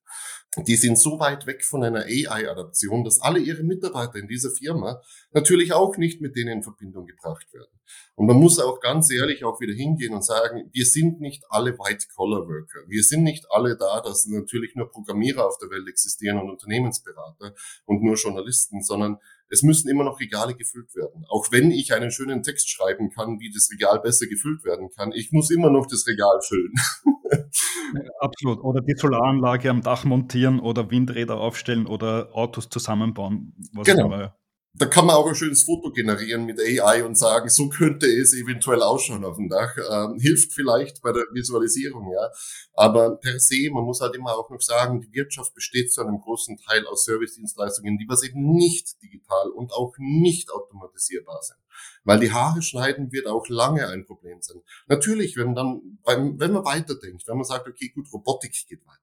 die 0.57 0.77
sind 0.77 0.99
so 0.99 1.19
weit 1.19 1.47
weg 1.47 1.65
von 1.65 1.85
einer 1.85 2.05
AI-Adaption, 2.05 3.05
dass 3.05 3.21
alle 3.21 3.39
ihre 3.41 3.63
Mitarbeiter 3.63 4.17
in 4.17 4.29
dieser 4.29 4.51
Firma 4.51 5.03
natürlich 5.33 5.73
auch 5.73 5.97
nicht 5.99 6.21
mit 6.21 6.37
denen 6.37 6.59
in 6.59 6.63
Verbindung 6.63 7.07
gebracht 7.07 7.53
werden. 7.53 7.71
Und 8.15 8.27
man 8.27 8.37
muss 8.37 8.59
auch 8.59 8.81
ganz 8.81 9.11
ehrlich 9.11 9.45
auch 9.45 9.61
wieder 9.61 9.75
hingehen 9.75 10.15
und 10.15 10.25
sagen, 10.25 10.71
wir 10.73 10.87
sind 10.87 11.21
nicht 11.21 11.45
alle 11.51 11.79
White-Collar-Worker. 11.79 12.89
Wir 12.89 13.03
sind 13.03 13.23
nicht 13.23 13.45
alle 13.51 13.77
da, 13.77 14.01
dass 14.01 14.27
natürlich 14.27 14.75
nur 14.75 14.91
Programmierer 14.91 15.47
auf 15.47 15.59
der 15.59 15.71
Welt 15.71 15.87
existieren 15.89 16.39
und 16.39 16.51
Unternehmensberater 16.51 17.55
und 17.85 18.03
nur 18.03 18.17
Journalisten, 18.17 18.83
sondern 18.83 19.19
es 19.49 19.63
müssen 19.63 19.89
immer 19.89 20.05
noch 20.05 20.19
Regale 20.19 20.55
gefüllt 20.55 20.95
werden. 20.95 21.25
Auch 21.29 21.53
wenn 21.53 21.71
ich 21.71 21.93
einen 21.93 22.11
schönen 22.11 22.43
Text 22.43 22.69
schreiben 22.71 23.11
kann, 23.11 23.39
wie 23.39 23.53
das 23.53 23.71
Regal 23.71 24.01
besser 24.01 24.27
gefüllt 24.27 24.65
werden 24.65 24.91
kann, 24.91 25.13
ich 25.13 25.31
muss 25.31 25.51
immer 25.51 25.71
noch 25.71 25.87
das 25.87 26.07
Regal 26.07 26.41
füllen. 26.43 26.75
Absolut. 28.21 28.63
Oder 28.63 28.81
die 28.81 28.95
Solaranlage 28.97 29.71
am 29.71 29.83
Dach 29.83 30.05
montieren 30.05 30.61
oder 30.61 30.91
Windräder 30.91 31.39
aufstellen 31.39 31.87
oder 31.87 32.31
Autos 32.33 32.69
zusammenbauen. 32.69 33.55
Was 33.73 33.87
genau. 33.87 34.07
immer 34.07 34.37
da 34.79 34.87
kann 34.87 35.07
man 35.07 35.17
auch 35.17 35.27
ein 35.27 35.35
schönes 35.35 35.63
Foto 35.63 35.91
generieren 35.91 36.45
mit 36.45 36.61
AI 36.61 37.05
und 37.05 37.17
sagen, 37.17 37.49
so 37.49 37.69
könnte 37.69 38.07
es 38.07 38.35
eventuell 38.35 38.83
ausschauen 38.83 39.25
auf 39.25 39.37
dem 39.37 39.49
Dach. 39.49 39.75
Ähm, 39.77 40.19
hilft 40.19 40.53
vielleicht 40.53 41.01
bei 41.03 41.13
der 41.13 41.25
Visualisierung, 41.33 42.13
ja. 42.13 42.31
Aber 42.75 43.17
per 43.17 43.39
se, 43.39 43.71
man 43.73 43.85
muss 43.85 44.01
halt 44.01 44.15
immer 44.15 44.37
auch 44.37 44.51
noch 44.51 44.61
sagen, 44.61 45.01
die 45.01 45.13
Wirtschaft 45.13 45.55
besteht 45.55 45.93
zu 45.93 46.03
einem 46.03 46.21
großen 46.21 46.59
Teil 46.59 46.87
aus 46.87 47.05
Servicedienstleistungen, 47.05 47.97
die 47.97 48.07
was 48.09 48.23
eben 48.23 48.53
nicht 48.55 49.03
digital 49.03 49.49
und 49.51 49.73
auch 49.73 49.95
nicht 49.99 50.51
automatisierbar 50.51 51.43
sind. 51.43 51.59
Weil 52.05 52.21
die 52.21 52.33
Haare 52.33 52.61
schneiden 52.61 53.13
wird 53.13 53.27
auch 53.27 53.49
lange 53.49 53.89
ein 53.89 54.05
Problem 54.05 54.41
sein. 54.41 54.61
Natürlich, 54.89 55.37
wenn 55.37 55.55
dann, 55.55 55.99
wenn 56.05 56.53
man 56.53 56.65
weiterdenkt, 56.65 57.27
wenn 57.27 57.37
man 57.37 57.45
sagt, 57.45 57.67
okay, 57.67 57.91
gut, 57.95 58.13
Robotik 58.13 58.53
geht 58.69 58.87
weiter. 58.87 59.01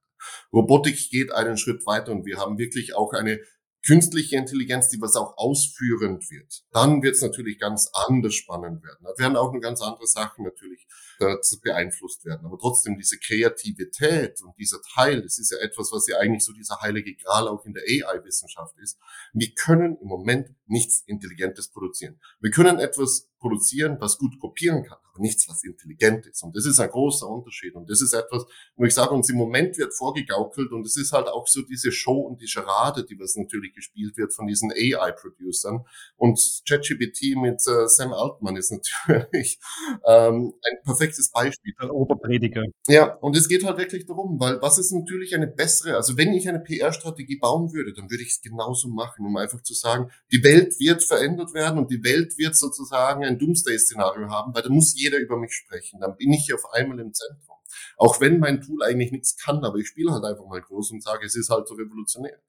Robotik 0.53 1.09
geht 1.09 1.31
einen 1.33 1.57
Schritt 1.57 1.85
weiter 1.85 2.11
und 2.11 2.25
wir 2.25 2.37
haben 2.37 2.57
wirklich 2.57 2.95
auch 2.95 3.13
eine 3.13 3.39
künstliche 3.85 4.37
Intelligenz, 4.37 4.89
die 4.89 5.01
was 5.01 5.15
auch 5.15 5.37
ausführend 5.37 6.29
wird, 6.31 6.63
dann 6.71 7.03
wird 7.03 7.15
es 7.15 7.21
natürlich 7.21 7.59
ganz 7.59 7.89
anders 7.93 8.33
spannend 8.33 8.83
werden. 8.83 9.03
Da 9.03 9.11
werden 9.17 9.35
auch 9.35 9.51
nur 9.51 9.61
ganz 9.61 9.81
andere 9.81 10.07
Sachen 10.07 10.45
natürlich 10.45 10.87
dazu 11.19 11.59
beeinflusst 11.61 12.25
werden. 12.25 12.45
Aber 12.45 12.57
trotzdem 12.57 12.97
diese 12.97 13.17
Kreativität 13.17 14.41
und 14.41 14.57
dieser 14.57 14.81
Teil, 14.93 15.21
das 15.21 15.39
ist 15.39 15.51
ja 15.51 15.57
etwas, 15.59 15.91
was 15.91 16.07
ja 16.07 16.17
eigentlich 16.17 16.43
so 16.43 16.53
dieser 16.53 16.79
heilige 16.81 17.15
Gral 17.15 17.47
auch 17.47 17.65
in 17.65 17.73
der 17.73 17.83
AI-Wissenschaft 17.83 18.77
ist. 18.79 18.99
Wir 19.33 19.53
können 19.53 19.97
im 20.01 20.07
Moment 20.07 20.49
nichts 20.65 21.03
Intelligentes 21.05 21.69
produzieren. 21.69 22.19
Wir 22.39 22.51
können 22.51 22.79
etwas 22.79 23.29
produzieren, 23.43 23.97
was 23.99 24.17
gut 24.17 24.39
kopieren 24.39 24.83
kann, 24.83 24.97
aber 25.03 25.21
nichts, 25.21 25.49
was 25.49 25.63
intelligent 25.65 26.25
ist. 26.25 26.41
Und 26.43 26.55
das 26.55 26.65
ist 26.65 26.79
ein 26.79 26.89
großer 26.89 27.27
Unterschied. 27.27 27.75
Und 27.75 27.89
das 27.89 28.01
ist 28.01 28.13
etwas, 28.13 28.45
wo 28.77 28.85
ich 28.85 28.93
sage, 28.93 29.13
uns 29.13 29.29
im 29.29 29.35
Moment 29.35 29.77
wird 29.77 29.93
vorgegaukelt 29.93 30.71
und 30.71 30.85
es 30.85 30.95
ist 30.95 31.11
halt 31.11 31.27
auch 31.27 31.45
so 31.45 31.61
diese 31.61 31.91
Show 31.91 32.21
und 32.21 32.41
die 32.41 32.47
Charade, 32.47 33.03
die 33.03 33.19
was 33.19 33.35
natürlich 33.35 33.73
gespielt 33.73 34.15
wird 34.15 34.33
von 34.33 34.47
diesen 34.47 34.71
AI-Producern. 34.71 35.85
Und 36.15 36.39
ChatGPT 36.67 37.35
mit 37.35 37.61
äh, 37.67 37.87
Sam 37.87 38.13
Altman 38.13 38.55
ist 38.55 38.71
natürlich 38.71 39.59
ähm, 40.07 40.53
ein 40.63 40.83
perfektes 40.83 41.02
Beispiel. 41.33 41.73
Der 41.81 41.93
Oberprediger. 41.93 42.63
Ja, 42.87 43.15
und 43.15 43.35
es 43.35 43.47
geht 43.47 43.63
halt 43.63 43.77
wirklich 43.77 44.05
darum, 44.05 44.39
weil 44.39 44.61
was 44.61 44.77
ist 44.77 44.91
natürlich 44.91 45.35
eine 45.35 45.47
bessere, 45.47 45.95
also 45.95 46.17
wenn 46.17 46.33
ich 46.33 46.47
eine 46.47 46.59
PR-Strategie 46.59 47.37
bauen 47.37 47.73
würde, 47.73 47.93
dann 47.93 48.09
würde 48.09 48.23
ich 48.23 48.29
es 48.29 48.41
genauso 48.41 48.87
machen, 48.89 49.25
um 49.25 49.37
einfach 49.37 49.61
zu 49.61 49.73
sagen, 49.73 50.11
die 50.31 50.43
Welt 50.43 50.79
wird 50.79 51.03
verändert 51.03 51.53
werden 51.53 51.79
und 51.79 51.91
die 51.91 52.03
Welt 52.03 52.37
wird 52.37 52.55
sozusagen 52.55 53.23
ein 53.23 53.37
Doomsday-Szenario 53.39 54.29
haben, 54.29 54.53
weil 54.53 54.63
da 54.63 54.69
muss 54.69 54.93
jeder 54.95 55.19
über 55.19 55.37
mich 55.37 55.53
sprechen. 55.53 55.99
Dann 55.99 56.15
bin 56.17 56.33
ich 56.33 56.53
auf 56.53 56.65
einmal 56.73 56.99
im 56.99 57.13
Zentrum. 57.13 57.53
Auch 57.97 58.19
wenn 58.21 58.39
mein 58.39 58.61
Tool 58.61 58.83
eigentlich 58.83 59.11
nichts 59.11 59.37
kann, 59.37 59.63
aber 59.63 59.77
ich 59.77 59.87
spiele 59.87 60.11
halt 60.11 60.23
einfach 60.23 60.45
mal 60.45 60.61
groß 60.61 60.91
und 60.91 61.03
sage, 61.03 61.25
es 61.25 61.35
ist 61.35 61.49
halt 61.49 61.67
so 61.67 61.75
revolutionär. 61.75 62.39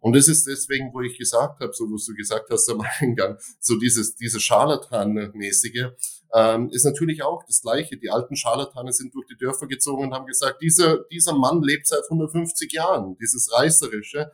Und 0.00 0.14
das 0.14 0.28
ist 0.28 0.46
deswegen, 0.46 0.92
wo 0.92 1.00
ich 1.00 1.18
gesagt 1.18 1.60
habe, 1.60 1.72
so 1.72 1.84
was 1.84 2.04
du 2.04 2.14
gesagt 2.14 2.50
hast 2.50 2.68
am 2.70 2.82
Eingang, 3.00 3.38
so 3.60 3.78
dieses, 3.78 4.14
dieses 4.14 4.42
Scharlatan-mäßige, 4.42 5.90
ähm, 6.34 6.68
ist 6.70 6.84
natürlich 6.84 7.22
auch 7.22 7.44
das 7.44 7.62
Gleiche. 7.62 7.96
Die 7.96 8.10
alten 8.10 8.36
Scharlatane 8.36 8.92
sind 8.92 9.14
durch 9.14 9.26
die 9.26 9.36
Dörfer 9.36 9.66
gezogen 9.66 10.04
und 10.04 10.14
haben 10.14 10.26
gesagt, 10.26 10.62
dieser, 10.62 11.04
dieser 11.10 11.34
Mann 11.34 11.62
lebt 11.62 11.86
seit 11.86 12.04
150 12.04 12.72
Jahren, 12.72 13.16
dieses 13.20 13.52
Reißerische. 13.52 14.30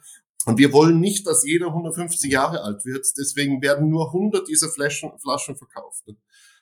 Und 0.46 0.58
wir 0.58 0.72
wollen 0.72 1.00
nicht, 1.00 1.26
dass 1.26 1.44
jeder 1.46 1.68
150 1.68 2.30
Jahre 2.30 2.62
alt 2.62 2.84
wird. 2.84 3.06
Deswegen 3.18 3.62
werden 3.62 3.88
nur 3.88 4.08
100 4.08 4.46
dieser 4.46 4.68
Flaschen, 4.68 5.12
Flaschen 5.18 5.56
verkauft. 5.56 6.04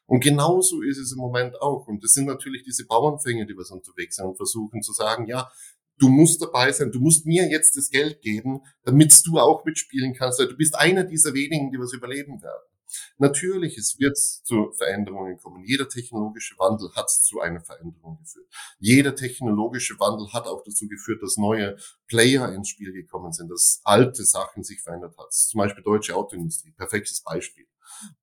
Und 0.06 0.22
genauso 0.22 0.82
ist 0.82 0.98
es 0.98 1.12
im 1.12 1.18
Moment 1.18 1.60
auch. 1.60 1.86
Und 1.88 2.04
das 2.04 2.12
sind 2.12 2.26
natürlich 2.26 2.62
diese 2.62 2.86
Bauernfänge, 2.86 3.46
die 3.46 3.54
wir 3.54 3.64
so 3.64 3.74
unterwegs 3.74 4.16
sind 4.16 4.26
und 4.26 4.36
versuchen 4.36 4.82
zu 4.82 4.92
sagen, 4.92 5.26
ja, 5.26 5.50
du 5.98 6.08
musst 6.08 6.42
dabei 6.42 6.70
sein, 6.72 6.92
du 6.92 7.00
musst 7.00 7.26
mir 7.26 7.48
jetzt 7.48 7.76
das 7.76 7.90
Geld 7.90 8.20
geben, 8.20 8.60
damit 8.84 9.14
du 9.24 9.38
auch 9.38 9.64
mitspielen 9.64 10.14
kannst. 10.14 10.38
Du 10.38 10.56
bist 10.56 10.74
einer 10.76 11.04
dieser 11.04 11.34
wenigen, 11.34 11.70
die 11.70 11.78
was 11.78 11.92
überleben 11.92 12.42
werden. 12.42 12.71
Natürlich, 13.18 13.78
es 13.78 13.99
wird 13.99 14.16
zu 14.18 14.72
Veränderungen 14.72 15.38
kommen. 15.38 15.64
Jeder 15.64 15.88
technologische 15.88 16.56
Wandel 16.58 16.90
hat 16.94 17.11
zu 17.11 17.40
einer 17.40 17.61
Veränderung 17.61 18.18
geführt. 18.18 18.46
Jeder 18.78 19.14
technologische 19.14 19.99
Wandel 19.99 20.32
hat 20.32 20.46
auch 20.46 20.62
dazu 20.64 20.88
geführt, 20.88 21.22
dass 21.22 21.37
neue 21.37 21.76
Player 22.06 22.52
ins 22.52 22.68
Spiel 22.68 22.92
gekommen 22.92 23.32
sind, 23.32 23.50
dass 23.50 23.80
alte 23.84 24.25
Sachen 24.25 24.62
sich 24.62 24.80
verändert 24.80 25.16
hat. 25.18 25.32
Zum 25.32 25.58
Beispiel 25.58 25.84
deutsche 25.84 26.16
Autoindustrie, 26.16 26.72
perfektes 26.72 27.22
Beispiel. 27.22 27.66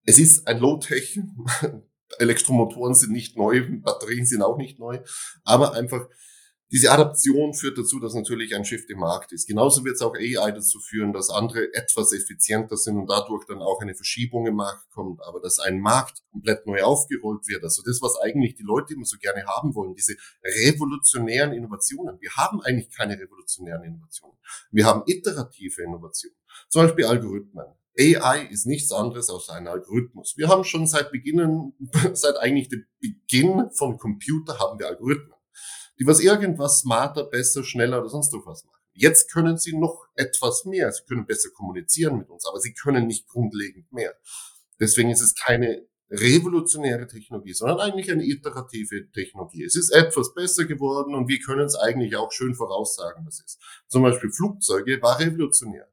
Es 0.03 0.19
ist 0.19 0.47
ein 0.47 0.59
Low-Tech. 0.59 1.19
Elektromotoren 2.17 2.95
sind 2.95 3.11
nicht 3.11 3.37
neu, 3.37 3.67
Batterien 3.81 4.25
sind 4.25 4.41
auch 4.41 4.57
nicht 4.57 4.79
neu, 4.79 4.99
aber 5.43 5.73
einfach 5.73 6.07
diese 6.71 6.91
Adaption 6.91 7.55
führt 7.55 7.79
dazu, 7.79 7.99
dass 7.99 8.13
natürlich 8.13 8.55
ein 8.55 8.63
Shift 8.63 8.91
im 8.91 8.99
Markt 8.99 9.31
ist. 9.31 9.47
Genauso 9.47 9.83
wird 9.83 9.95
es 9.95 10.01
auch 10.03 10.13
AI 10.13 10.51
dazu 10.51 10.79
führen, 10.79 11.13
dass 11.13 11.31
andere 11.31 11.73
etwas 11.73 12.13
effizienter 12.13 12.77
sind 12.77 12.97
und 12.97 13.09
dadurch 13.09 13.45
dann 13.45 13.63
auch 13.63 13.81
eine 13.81 13.95
Verschiebung 13.95 14.45
im 14.45 14.55
Markt 14.55 14.87
kommt, 14.91 15.19
aber 15.23 15.39
dass 15.39 15.57
ein 15.57 15.79
Markt 15.79 16.21
komplett 16.31 16.67
neu 16.67 16.83
aufgerollt 16.83 17.47
wird. 17.47 17.63
Also 17.63 17.81
das, 17.83 18.01
was 18.03 18.19
eigentlich 18.21 18.53
die 18.53 18.63
Leute 18.63 18.93
immer 18.93 19.05
so 19.05 19.17
gerne 19.17 19.45
haben 19.47 19.73
wollen, 19.73 19.95
diese 19.95 20.15
revolutionären 20.43 21.53
Innovationen. 21.53 22.21
Wir 22.21 22.31
haben 22.35 22.61
eigentlich 22.61 22.91
keine 22.95 23.19
revolutionären 23.19 23.83
Innovationen. 23.83 24.37
Wir 24.71 24.85
haben 24.85 25.01
iterative 25.07 25.81
Innovationen. 25.81 26.37
Zum 26.69 26.83
Beispiel 26.83 27.05
Algorithmen. 27.05 27.65
AI 27.99 28.47
ist 28.51 28.67
nichts 28.67 28.91
anderes 28.91 29.29
als 29.31 29.49
ein 29.49 29.67
Algorithmus. 29.67 30.35
Wir 30.37 30.47
haben 30.47 30.63
schon 30.63 30.85
seit 30.85 31.11
Beginn, 31.11 31.73
seit 32.13 32.37
eigentlich 32.37 32.69
dem 32.69 32.85
Beginn 32.99 33.71
von 33.71 33.97
Computer 33.97 34.59
haben 34.59 34.77
wir 34.77 34.87
Algorithmen 34.87 35.38
die 35.99 36.07
was 36.07 36.19
irgendwas 36.19 36.79
smarter, 36.79 37.25
besser, 37.25 37.63
schneller 37.63 37.99
oder 37.99 38.09
sonst 38.09 38.33
was 38.33 38.63
machen. 38.65 38.79
Jetzt 38.93 39.31
können 39.31 39.57
sie 39.57 39.77
noch 39.77 40.07
etwas 40.15 40.65
mehr. 40.65 40.91
Sie 40.91 41.03
können 41.03 41.25
besser 41.25 41.49
kommunizieren 41.51 42.17
mit 42.17 42.29
uns, 42.29 42.45
aber 42.45 42.59
sie 42.59 42.73
können 42.73 43.07
nicht 43.07 43.27
grundlegend 43.27 43.91
mehr. 43.91 44.15
Deswegen 44.79 45.09
ist 45.09 45.21
es 45.21 45.35
keine 45.35 45.85
revolutionäre 46.09 47.07
Technologie, 47.07 47.53
sondern 47.53 47.79
eigentlich 47.79 48.11
eine 48.11 48.25
iterative 48.25 49.11
Technologie. 49.11 49.63
Es 49.63 49.75
ist 49.75 49.91
etwas 49.91 50.33
besser 50.33 50.65
geworden 50.65 51.13
und 51.13 51.27
wir 51.27 51.39
können 51.39 51.65
es 51.65 51.75
eigentlich 51.75 52.15
auch 52.15 52.31
schön 52.31 52.55
voraussagen, 52.55 53.25
was 53.25 53.41
ist. 53.41 53.59
Zum 53.87 54.01
Beispiel 54.01 54.31
Flugzeuge 54.31 55.01
war 55.01 55.19
revolutionär. 55.19 55.87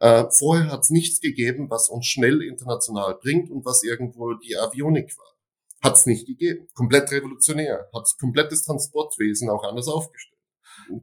Äh, 0.00 0.24
vorher 0.30 0.72
hat 0.72 0.80
es 0.80 0.90
nichts 0.90 1.20
gegeben, 1.20 1.70
was 1.70 1.88
uns 1.88 2.06
schnell 2.06 2.42
international 2.42 3.16
bringt 3.20 3.50
und 3.50 3.64
was 3.64 3.84
irgendwo 3.84 4.34
die 4.34 4.56
Avionik 4.56 5.16
war. 5.16 5.33
Hat 5.84 5.96
es 5.96 6.06
nicht 6.06 6.26
gegeben. 6.26 6.66
Komplett 6.72 7.12
revolutionär. 7.12 7.90
Hat 7.92 8.08
komplettes 8.18 8.64
Transportwesen 8.64 9.50
auch 9.50 9.64
anders 9.64 9.86
aufgestellt. 9.86 10.40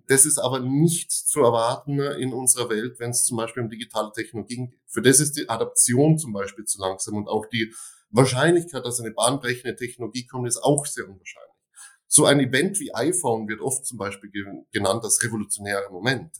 Das 0.08 0.26
ist 0.26 0.40
aber 0.40 0.60
nicht 0.60 1.12
zu 1.12 1.42
erwarten 1.42 2.00
in 2.00 2.34
unserer 2.34 2.70
Welt, 2.70 3.00
wenn 3.00 3.12
es 3.12 3.24
zum 3.24 3.38
Beispiel 3.38 3.62
um 3.62 3.70
digitale 3.70 4.12
Technologien 4.12 4.72
geht. 4.72 4.82
Für 4.88 5.04
das 5.04 5.20
ist 5.20 5.38
die 5.38 5.48
Adaption 5.48 6.18
zum 6.18 6.34
Beispiel 6.34 6.66
zu 6.66 6.80
langsam 6.82 7.16
und 7.16 7.28
auch 7.28 7.46
die 7.46 7.72
Wahrscheinlichkeit, 8.10 8.84
dass 8.84 9.00
eine 9.00 9.12
bahnbrechende 9.12 9.76
Technologie 9.76 10.26
kommt, 10.26 10.48
ist 10.48 10.58
auch 10.58 10.86
sehr 10.88 11.06
unwahrscheinlich. 11.06 11.52
So 12.08 12.26
ein 12.26 12.40
Event 12.40 12.80
wie 12.80 12.94
iPhone 12.94 13.48
wird 13.48 13.62
oft 13.62 13.86
zum 13.86 14.00
Beispiel 14.00 14.32
genannt 14.72 15.04
als 15.04 15.24
revolutionärer 15.24 15.92
Moment. 15.92 16.36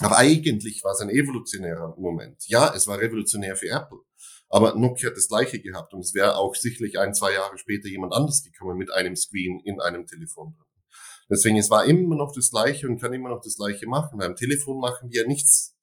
Aber 0.00 0.18
eigentlich 0.18 0.84
war 0.84 0.92
es 0.92 1.00
ein 1.00 1.08
evolutionärer 1.08 1.96
Moment. 1.96 2.46
Ja, 2.46 2.74
es 2.74 2.86
war 2.86 2.98
revolutionär 2.98 3.56
für 3.56 3.70
Apple. 3.70 4.00
Aber 4.54 4.76
Nokia 4.76 5.10
hat 5.10 5.16
das 5.16 5.26
gleiche 5.26 5.58
gehabt 5.58 5.94
und 5.94 6.04
es 6.04 6.14
wäre 6.14 6.36
auch 6.36 6.54
sicherlich 6.54 6.96
ein, 6.96 7.12
zwei 7.12 7.32
Jahre 7.32 7.58
später 7.58 7.88
jemand 7.88 8.14
anders 8.14 8.44
gekommen 8.44 8.78
mit 8.78 8.88
einem 8.92 9.16
Screen 9.16 9.58
in 9.64 9.80
einem 9.80 10.06
Telefon 10.06 10.56
Deswegen, 11.28 11.56
es 11.56 11.70
war 11.70 11.86
immer 11.86 12.14
noch 12.14 12.32
das 12.32 12.52
Gleiche 12.52 12.86
und 12.86 13.00
kann 13.00 13.12
immer 13.12 13.30
noch 13.30 13.40
das 13.40 13.56
Gleiche 13.56 13.88
machen. 13.88 14.16
Beim 14.16 14.36
Telefon 14.36 14.78
machen 14.78 15.10
wir 15.10 15.26
nichts 15.26 15.76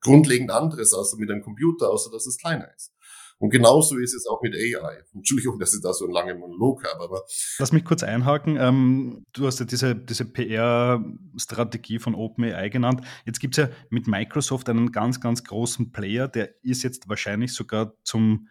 grundlegend 0.00 0.50
anderes, 0.50 0.92
außer 0.92 1.16
mit 1.18 1.30
einem 1.30 1.40
Computer, 1.40 1.88
außer 1.88 2.10
dass 2.10 2.26
es 2.26 2.36
kleiner 2.36 2.68
ist. 2.74 2.95
Und 3.38 3.50
genauso 3.50 3.98
ist 3.98 4.14
es 4.14 4.26
auch 4.26 4.40
mit 4.40 4.54
AI. 4.54 5.02
Entschuldigung, 5.14 5.58
dass 5.58 5.74
ich 5.74 5.82
da 5.82 5.92
so 5.92 6.06
einen 6.06 6.14
langen 6.14 6.38
Monolog 6.38 6.84
habe, 6.84 7.04
aber. 7.04 7.22
Lass 7.58 7.72
mich 7.72 7.84
kurz 7.84 8.02
einhaken. 8.02 8.56
Ähm, 8.56 9.24
du 9.32 9.46
hast 9.46 9.60
ja 9.60 9.66
diese, 9.66 9.94
diese 9.94 10.24
PR-Strategie 10.24 11.98
von 11.98 12.14
OpenAI 12.14 12.70
genannt. 12.70 13.02
Jetzt 13.26 13.40
gibt 13.40 13.58
es 13.58 13.64
ja 13.64 13.74
mit 13.90 14.06
Microsoft 14.06 14.68
einen 14.70 14.90
ganz, 14.90 15.20
ganz 15.20 15.44
großen 15.44 15.92
Player, 15.92 16.28
der 16.28 16.54
ist 16.64 16.82
jetzt 16.82 17.08
wahrscheinlich 17.08 17.52
sogar 17.52 17.92
zum 18.04 18.48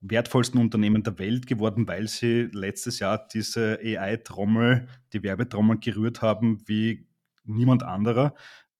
wertvollsten 0.00 0.60
Unternehmen 0.60 1.02
der 1.02 1.18
Welt 1.18 1.46
geworden, 1.46 1.88
weil 1.88 2.08
sie 2.08 2.48
letztes 2.52 2.98
Jahr 2.98 3.26
diese 3.26 3.78
AI-Trommel, 3.82 4.86
die 5.12 5.22
Werbetrommel 5.22 5.78
gerührt 5.78 6.22
haben 6.22 6.62
wie 6.66 7.08
niemand 7.44 7.82
anderer. 7.82 8.34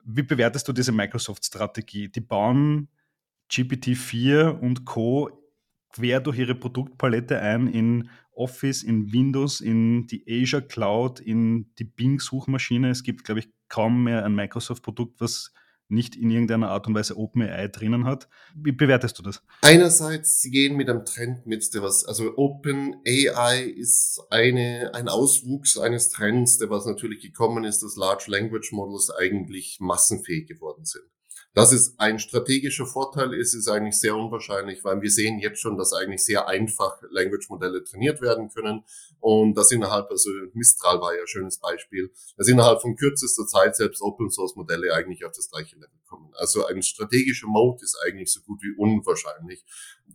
Wie 0.04 0.22
bewertest 0.22 0.68
du 0.68 0.72
diese 0.72 0.92
Microsoft-Strategie? 0.92 2.10
Die 2.10 2.20
bauen 2.20 2.88
GPT-4 3.54 4.58
und 4.58 4.84
Co. 4.84 5.30
quer 5.92 6.20
durch 6.20 6.38
ihre 6.38 6.54
Produktpalette 6.54 7.38
ein 7.38 7.68
in 7.68 8.10
Office, 8.32 8.82
in 8.82 9.12
Windows, 9.12 9.60
in 9.60 10.06
die 10.08 10.24
Azure 10.28 10.66
Cloud, 10.66 11.20
in 11.20 11.72
die 11.78 11.84
Bing-Suchmaschine. 11.84 12.90
Es 12.90 13.04
gibt, 13.04 13.24
glaube 13.24 13.40
ich, 13.40 13.48
kaum 13.68 14.04
mehr 14.04 14.24
ein 14.24 14.34
Microsoft-Produkt, 14.34 15.20
was 15.20 15.52
nicht 15.88 16.16
in 16.16 16.30
irgendeiner 16.30 16.70
Art 16.70 16.86
und 16.86 16.94
Weise 16.94 17.16
OpenAI 17.16 17.68
drinnen 17.68 18.04
hat. 18.04 18.28
Wie 18.54 18.72
bewertest 18.72 19.18
du 19.18 19.22
das? 19.22 19.42
Einerseits, 19.62 20.40
sie 20.40 20.50
gehen 20.50 20.76
mit 20.76 20.88
einem 20.88 21.04
Trend 21.04 21.46
mit, 21.46 21.72
der 21.74 21.82
was, 21.82 22.04
also 22.04 22.36
OpenAI 22.36 23.60
ist 23.76 24.20
eine, 24.30 24.90
ein 24.94 25.08
Auswuchs 25.08 25.78
eines 25.78 26.08
Trends, 26.10 26.58
der 26.58 26.70
was 26.70 26.86
natürlich 26.86 27.20
gekommen 27.20 27.64
ist, 27.64 27.82
dass 27.82 27.96
Large 27.96 28.24
Language 28.28 28.72
Models 28.72 29.10
eigentlich 29.10 29.78
massenfähig 29.80 30.46
geworden 30.46 30.84
sind. 30.84 31.04
Das 31.54 31.72
ist 31.72 32.00
ein 32.00 32.18
strategischer 32.18 32.84
Vorteil, 32.84 33.32
ist 33.32 33.54
es 33.54 33.68
eigentlich 33.68 33.98
sehr 34.00 34.16
unwahrscheinlich, 34.16 34.82
weil 34.82 35.00
wir 35.00 35.10
sehen 35.10 35.38
jetzt 35.38 35.60
schon, 35.60 35.78
dass 35.78 35.92
eigentlich 35.92 36.24
sehr 36.24 36.48
einfach 36.48 37.00
Language-Modelle 37.10 37.84
trainiert 37.84 38.20
werden 38.20 38.50
können 38.50 38.82
und 39.20 39.54
das 39.54 39.70
innerhalb, 39.70 40.10
also 40.10 40.30
Mistral 40.52 41.00
war 41.00 41.14
ja 41.14 41.20
ein 41.20 41.28
schönes 41.28 41.60
Beispiel, 41.60 42.12
dass 42.36 42.48
innerhalb 42.48 42.82
von 42.82 42.96
kürzester 42.96 43.46
Zeit 43.46 43.76
selbst 43.76 44.02
Open-Source-Modelle 44.02 44.92
eigentlich 44.92 45.24
auf 45.24 45.30
das 45.30 45.48
gleiche 45.48 45.76
Level 45.76 46.00
kommen. 46.08 46.28
Also 46.34 46.66
ein 46.66 46.82
strategischer 46.82 47.46
Mode 47.46 47.84
ist 47.84 47.96
eigentlich 48.04 48.32
so 48.32 48.40
gut 48.40 48.60
wie 48.60 48.74
unwahrscheinlich. 48.76 49.64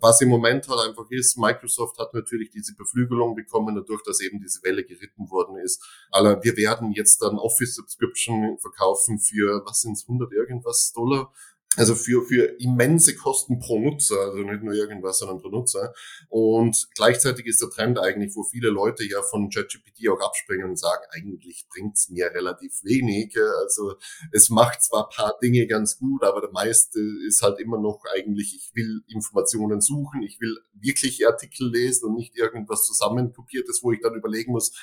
Was 0.01 0.21
im 0.21 0.29
Moment 0.29 0.67
halt 0.67 0.87
einfach 0.87 1.09
ist, 1.09 1.37
Microsoft 1.37 1.97
hat 1.99 2.13
natürlich 2.13 2.49
diese 2.51 2.73
Beflügelung 2.75 3.35
bekommen, 3.35 3.75
dadurch, 3.75 4.01
dass 4.03 4.21
eben 4.21 4.39
diese 4.39 4.63
Welle 4.63 4.83
geritten 4.83 5.29
worden 5.29 5.57
ist. 5.57 5.83
Aber 6.11 6.41
wir 6.43 6.55
werden 6.55 6.91
jetzt 6.93 7.21
dann 7.21 7.37
Office 7.37 7.75
Subscription 7.75 8.57
verkaufen 8.59 9.19
für, 9.19 9.61
was 9.65 9.81
sind 9.81 10.01
100 10.01 10.31
irgendwas 10.31 10.93
Dollar 10.93 11.33
Also 11.77 11.93
für, 11.93 12.25
für 12.25 12.59
immense 12.59 13.15
Kosten 13.15 13.59
pro 13.59 13.79
Nutzer, 13.79 14.19
also 14.19 14.39
nicht 14.39 14.63
nur 14.63 14.73
irgendwas, 14.73 15.19
sondern 15.19 15.39
pro 15.39 15.49
Nutzer. 15.49 15.93
Und 16.27 16.89
gleichzeitig 16.95 17.45
ist 17.45 17.61
der 17.61 17.69
Trend 17.69 17.99
eigentlich, 17.99 18.35
wo 18.35 18.43
viele 18.43 18.69
Leute 18.69 19.05
ja 19.05 19.21
von 19.21 19.49
ChatGPT 19.49 20.09
auch 20.09 20.19
abspringen 20.19 20.67
und 20.67 20.79
sagen, 20.79 21.03
eigentlich 21.11 21.67
bringt's 21.69 22.09
mir 22.09 22.31
relativ 22.33 22.83
wenig. 22.83 23.37
Also 23.61 23.93
es 24.31 24.49
macht 24.49 24.81
zwar 24.81 25.09
paar 25.09 25.37
Dinge 25.43 25.67
ganz 25.67 25.99
gut, 25.99 26.23
aber 26.23 26.41
der 26.41 26.51
meiste 26.51 26.99
ist 27.27 27.43
halt 27.43 27.59
immer 27.59 27.79
noch 27.79 28.03
eigentlich, 28.15 28.55
ich 28.55 28.75
will 28.75 29.03
Informationen 29.07 29.79
suchen, 29.79 30.23
ich 30.23 30.41
will 30.41 30.57
wirklich 30.73 31.27
Artikel 31.27 31.69
lesen 31.69 32.09
und 32.09 32.15
nicht 32.15 32.35
irgendwas 32.35 32.87
zusammenkopiertes, 32.87 33.83
wo 33.83 33.91
ich 33.91 34.01
dann 34.01 34.15
überlegen 34.15 34.53
muss, 34.53 34.73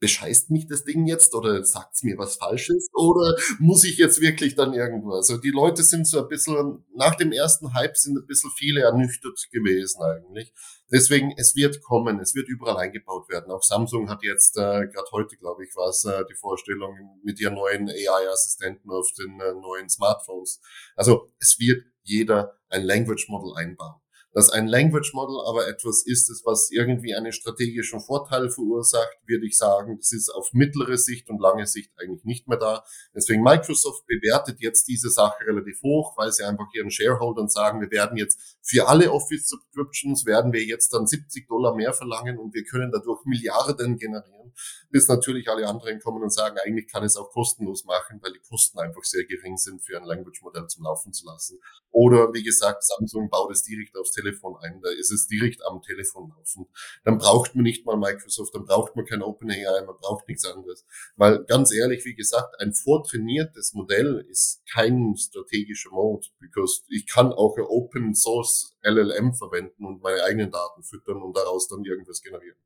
bescheißt 0.00 0.50
mich 0.50 0.66
das 0.66 0.84
Ding 0.84 1.06
jetzt 1.06 1.34
oder 1.34 1.64
sagt's 1.64 2.02
mir 2.02 2.18
was 2.18 2.36
Falsches 2.36 2.88
oder 2.92 3.36
muss 3.58 3.84
ich 3.84 3.96
jetzt 3.98 4.20
wirklich 4.20 4.54
dann 4.54 4.74
irgendwas? 4.74 5.30
Also 5.30 5.40
die 5.40 5.50
Leute 5.50 5.82
sind 5.82 6.06
so 6.06 6.22
ein 6.22 6.28
bisschen, 6.28 6.84
nach 6.94 7.14
dem 7.14 7.32
ersten 7.32 7.74
Hype 7.74 7.96
sind 7.96 8.16
ein 8.16 8.26
bisschen 8.26 8.50
viele 8.56 8.82
ernüchtert 8.82 9.38
gewesen 9.50 10.02
eigentlich. 10.02 10.52
Deswegen, 10.92 11.32
es 11.36 11.56
wird 11.56 11.82
kommen, 11.82 12.20
es 12.20 12.34
wird 12.34 12.48
überall 12.48 12.76
eingebaut 12.76 13.28
werden. 13.28 13.50
Auch 13.50 13.62
Samsung 13.62 14.08
hat 14.08 14.22
jetzt, 14.22 14.56
äh, 14.56 14.86
gerade 14.86 15.10
heute, 15.12 15.36
glaube 15.36 15.64
ich, 15.64 15.74
war 15.74 15.88
es 15.88 16.04
äh, 16.04 16.24
die 16.30 16.36
Vorstellung 16.36 17.20
mit 17.24 17.40
ihren 17.40 17.54
neuen 17.54 17.88
AI-Assistenten 17.88 18.90
auf 18.90 19.10
den 19.18 19.40
äh, 19.40 19.52
neuen 19.54 19.88
Smartphones. 19.88 20.60
Also 20.94 21.28
es 21.40 21.58
wird 21.58 21.84
jeder 22.02 22.56
ein 22.68 22.84
Language 22.84 23.28
Model 23.28 23.54
einbauen 23.56 24.00
dass 24.36 24.50
ein 24.50 24.66
Language 24.66 25.14
Model 25.14 25.40
aber 25.48 25.66
etwas 25.66 26.04
ist, 26.04 26.42
was 26.44 26.70
irgendwie 26.70 27.14
einen 27.14 27.32
strategischen 27.32 28.00
Vorteil 28.00 28.50
verursacht, 28.50 29.16
würde 29.26 29.46
ich 29.46 29.56
sagen, 29.56 29.96
das 29.96 30.12
ist 30.12 30.28
auf 30.28 30.52
mittlere 30.52 30.98
Sicht 30.98 31.30
und 31.30 31.40
lange 31.40 31.66
Sicht 31.66 31.90
eigentlich 31.96 32.22
nicht 32.24 32.46
mehr 32.46 32.58
da. 32.58 32.84
Deswegen 33.14 33.42
Microsoft 33.42 34.06
bewertet 34.06 34.58
jetzt 34.60 34.88
diese 34.88 35.08
Sache 35.08 35.46
relativ 35.46 35.80
hoch, 35.82 36.18
weil 36.18 36.32
sie 36.32 36.44
einfach 36.44 36.66
ihren 36.74 36.90
Shareholdern 36.90 37.48
sagen, 37.48 37.80
wir 37.80 37.90
werden 37.90 38.18
jetzt 38.18 38.58
für 38.60 38.86
alle 38.86 39.10
Office 39.10 39.48
Subscriptions 39.48 40.26
werden 40.26 40.52
wir 40.52 40.64
jetzt 40.64 40.92
dann 40.92 41.06
70 41.06 41.48
Dollar 41.48 41.74
mehr 41.74 41.94
verlangen 41.94 42.38
und 42.38 42.52
wir 42.52 42.64
können 42.64 42.92
dadurch 42.92 43.24
Milliarden 43.24 43.96
generieren, 43.96 44.45
bis 44.90 45.08
natürlich 45.08 45.48
alle 45.48 45.66
anderen 45.66 46.00
kommen 46.00 46.22
und 46.22 46.32
sagen, 46.32 46.56
eigentlich 46.64 46.90
kann 46.90 47.04
es 47.04 47.16
auch 47.16 47.30
kostenlos 47.30 47.84
machen, 47.84 48.20
weil 48.22 48.32
die 48.32 48.40
Kosten 48.40 48.78
einfach 48.78 49.04
sehr 49.04 49.24
gering 49.24 49.56
sind 49.56 49.82
für 49.82 49.96
ein 49.96 50.04
Language 50.04 50.42
Modell 50.42 50.66
zum 50.68 50.84
Laufen 50.84 51.12
zu 51.12 51.26
lassen. 51.26 51.58
Oder 51.90 52.32
wie 52.32 52.42
gesagt, 52.42 52.84
Samsung 52.84 53.30
baut 53.30 53.50
es 53.50 53.62
direkt 53.62 53.96
aufs 53.96 54.12
Telefon 54.12 54.56
ein, 54.62 54.80
da 54.82 54.90
ist 54.90 55.10
es 55.10 55.26
direkt 55.26 55.64
am 55.64 55.82
Telefon 55.82 56.32
laufend. 56.36 56.68
Dann 57.04 57.18
braucht 57.18 57.54
man 57.54 57.64
nicht 57.64 57.86
mal 57.86 57.96
Microsoft, 57.96 58.54
dann 58.54 58.64
braucht 58.64 58.96
man 58.96 59.06
kein 59.06 59.22
OpenAI, 59.22 59.84
man 59.86 59.96
braucht 60.00 60.28
nichts 60.28 60.44
anderes. 60.44 60.84
Weil 61.16 61.44
ganz 61.44 61.72
ehrlich, 61.72 62.04
wie 62.04 62.14
gesagt, 62.14 62.60
ein 62.60 62.74
vortrainiertes 62.74 63.74
Modell 63.74 64.26
ist 64.28 64.62
kein 64.72 65.14
strategischer 65.16 65.90
Mode, 65.90 66.26
because 66.38 66.82
ich 66.88 67.06
kann 67.06 67.32
auch 67.32 67.56
Open 67.58 68.14
Source 68.14 68.76
LLM 68.82 69.34
verwenden 69.34 69.84
und 69.84 70.02
meine 70.02 70.22
eigenen 70.22 70.50
Daten 70.50 70.82
füttern 70.82 71.22
und 71.22 71.36
daraus 71.36 71.68
dann 71.68 71.84
irgendwas 71.84 72.22
generieren. 72.22 72.58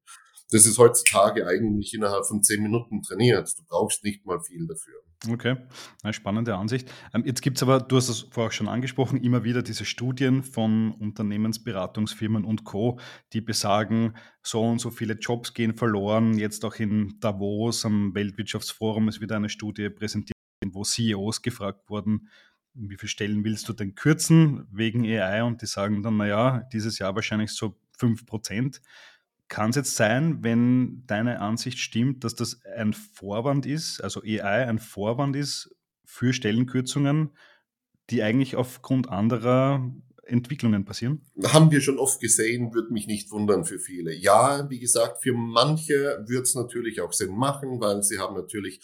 Das 0.50 0.66
ist 0.66 0.78
heutzutage 0.78 1.47
eigentlich 1.47 1.95
innerhalb 1.95 2.26
von 2.26 2.42
zehn 2.42 2.62
Minuten 2.62 3.02
trainiert. 3.02 3.57
Du 3.57 3.64
brauchst 3.64 4.02
nicht 4.04 4.26
mal 4.26 4.40
viel 4.40 4.66
dafür. 4.66 5.00
Okay, 5.28 5.57
eine 6.02 6.14
spannende 6.14 6.57
Ansicht. 6.57 6.90
Ähm, 7.12 7.25
jetzt 7.26 7.42
gibt 7.42 7.59
es 7.59 7.62
aber, 7.62 7.80
du 7.80 7.97
hast 7.97 8.09
es 8.09 8.21
vorher 8.30 8.52
schon 8.52 8.69
angesprochen, 8.69 9.23
immer 9.23 9.45
wieder 9.45 9.62
diese 9.62 9.85
Studien 9.85 10.42
von 10.42 10.92
Unternehmensberatungsfirmen 10.92 12.45
und 12.45 12.64
Co., 12.64 12.99
die 13.35 13.42
besagen, 13.42 14.14
so 14.42 14.62
und 14.62 14.78
so 14.80 14.90
viele 14.90 15.14
Jobs 15.14 15.52
gehen 15.52 15.76
verloren. 15.76 16.38
Jetzt 16.38 16.64
auch 16.64 16.76
in 16.76 17.19
Davos 17.21 17.85
am 17.85 18.14
Weltwirtschaftsforum 18.14 19.09
ist 19.09 19.21
wieder 19.21 19.37
eine 19.37 19.50
Studie 19.50 19.90
präsentiert, 19.90 20.37
wo 20.73 20.85
CEOs 20.85 21.42
gefragt 21.42 21.90
wurden, 21.90 22.28
wie 22.73 22.97
viele 22.97 23.09
Stellen 23.09 23.45
willst 23.45 23.69
du 23.69 23.75
denn 23.75 23.95
kürzen 23.95 24.66
wegen 24.71 25.04
AI? 25.04 25.42
Und 25.42 25.61
die 25.61 25.66
sagen 25.66 26.02
dann, 26.02 26.16
naja, 26.16 26.62
dieses 26.73 26.99
Jahr 26.99 27.14
wahrscheinlich 27.14 27.50
so 27.50 27.78
5 27.99 28.25
Prozent. 28.25 28.80
Kann 29.50 29.71
es 29.71 29.76
jetzt 29.76 29.97
sein, 29.97 30.45
wenn 30.45 31.02
deine 31.09 31.40
Ansicht 31.40 31.80
stimmt, 31.80 32.23
dass 32.23 32.37
das 32.37 32.64
ein 32.76 32.92
Vorwand 32.92 33.66
ist, 33.66 34.00
also 34.00 34.23
AI 34.23 34.69
ein 34.69 34.78
Vorwand 34.78 35.35
ist 35.35 35.75
für 36.04 36.33
Stellenkürzungen, 36.33 37.30
die 38.11 38.23
eigentlich 38.23 38.54
aufgrund 38.54 39.09
anderer 39.09 39.92
Entwicklungen 40.23 40.85
passieren? 40.85 41.26
Haben 41.49 41.73
wir 41.73 41.80
schon 41.80 41.99
oft 41.99 42.21
gesehen, 42.21 42.73
würde 42.73 42.92
mich 42.92 43.09
nicht 43.09 43.33
wundern 43.33 43.64
für 43.64 43.80
viele. 43.80 44.14
Ja, 44.14 44.71
wie 44.71 44.78
gesagt, 44.78 45.21
für 45.21 45.33
manche 45.33 46.24
wird 46.29 46.46
es 46.46 46.55
natürlich 46.55 47.01
auch 47.01 47.12
Sinn 47.12 47.37
machen, 47.37 47.81
weil 47.81 48.05
sie 48.05 48.20
haben 48.20 48.37
natürlich 48.37 48.81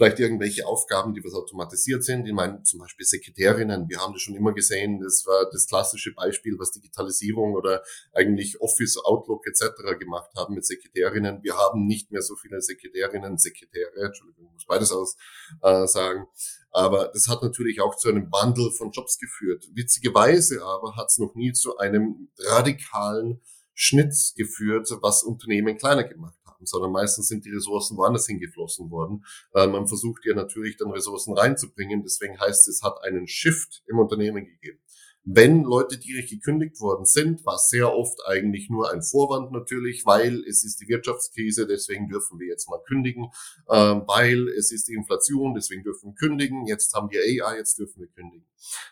vielleicht 0.00 0.18
irgendwelche 0.18 0.66
Aufgaben, 0.66 1.12
die 1.12 1.22
was 1.22 1.34
automatisiert 1.34 2.02
sind. 2.02 2.26
Ich 2.26 2.32
meine, 2.32 2.62
zum 2.62 2.80
Beispiel 2.80 3.04
Sekretärinnen. 3.04 3.86
Wir 3.90 4.00
haben 4.00 4.14
das 4.14 4.22
schon 4.22 4.34
immer 4.34 4.54
gesehen. 4.54 4.98
Das 4.98 5.26
war 5.26 5.44
das 5.52 5.66
klassische 5.66 6.14
Beispiel, 6.14 6.58
was 6.58 6.70
Digitalisierung 6.70 7.54
oder 7.54 7.82
eigentlich 8.14 8.58
Office, 8.62 8.96
Outlook 8.96 9.46
etc. 9.46 9.98
gemacht 9.98 10.30
haben 10.38 10.54
mit 10.54 10.64
Sekretärinnen. 10.64 11.42
Wir 11.42 11.54
haben 11.54 11.84
nicht 11.84 12.10
mehr 12.12 12.22
so 12.22 12.34
viele 12.34 12.62
Sekretärinnen, 12.62 13.36
Sekretäre, 13.36 14.06
Entschuldigung, 14.06 14.46
ich 14.46 14.52
muss 14.54 14.66
beides 14.66 14.90
aus 14.90 15.16
äh, 15.60 15.86
sagen. 15.86 16.24
Aber 16.70 17.10
das 17.12 17.28
hat 17.28 17.42
natürlich 17.42 17.82
auch 17.82 17.94
zu 17.94 18.08
einem 18.08 18.32
Wandel 18.32 18.70
von 18.70 18.92
Jobs 18.92 19.18
geführt. 19.18 19.68
Witzigerweise 19.74 20.62
aber 20.64 20.96
hat 20.96 21.08
es 21.10 21.18
noch 21.18 21.34
nie 21.34 21.52
zu 21.52 21.76
einem 21.76 22.30
radikalen 22.38 23.42
Schnitt 23.74 24.14
geführt, 24.36 24.88
was 25.02 25.22
Unternehmen 25.22 25.76
kleiner 25.76 26.04
gemacht 26.04 26.39
haben, 26.60 26.66
sondern 26.66 26.92
meistens 26.92 27.28
sind 27.28 27.44
die 27.44 27.50
Ressourcen 27.50 27.96
woanders 27.96 28.26
hingeflossen 28.26 28.90
worden. 28.90 29.24
Weil 29.52 29.68
man 29.68 29.86
versucht 29.86 30.24
ja 30.24 30.34
natürlich 30.34 30.76
dann 30.76 30.90
Ressourcen 30.90 31.36
reinzubringen. 31.36 32.02
Deswegen 32.02 32.38
heißt 32.38 32.68
es, 32.68 32.76
es 32.76 32.82
hat 32.82 33.02
einen 33.02 33.26
Shift 33.26 33.82
im 33.86 33.98
Unternehmen 33.98 34.46
gegeben. 34.46 34.78
Wenn 35.22 35.64
Leute 35.64 35.98
direkt 35.98 36.30
gekündigt 36.30 36.80
worden 36.80 37.04
sind, 37.04 37.44
war 37.44 37.58
sehr 37.58 37.94
oft 37.94 38.18
eigentlich 38.26 38.70
nur 38.70 38.90
ein 38.90 39.02
Vorwand 39.02 39.52
natürlich, 39.52 40.06
weil 40.06 40.42
es 40.48 40.64
ist 40.64 40.80
die 40.80 40.88
Wirtschaftskrise, 40.88 41.66
deswegen 41.66 42.08
dürfen 42.08 42.40
wir 42.40 42.46
jetzt 42.46 42.70
mal 42.70 42.80
kündigen, 42.88 43.26
äh, 43.68 43.76
weil 43.76 44.48
es 44.48 44.72
ist 44.72 44.88
die 44.88 44.94
Inflation, 44.94 45.52
deswegen 45.54 45.82
dürfen 45.82 46.12
wir 46.12 46.14
kündigen, 46.14 46.66
jetzt 46.66 46.94
haben 46.94 47.10
wir 47.10 47.20
AI, 47.20 47.58
jetzt 47.58 47.78
dürfen 47.78 48.00
wir 48.00 48.08
kündigen. 48.08 48.46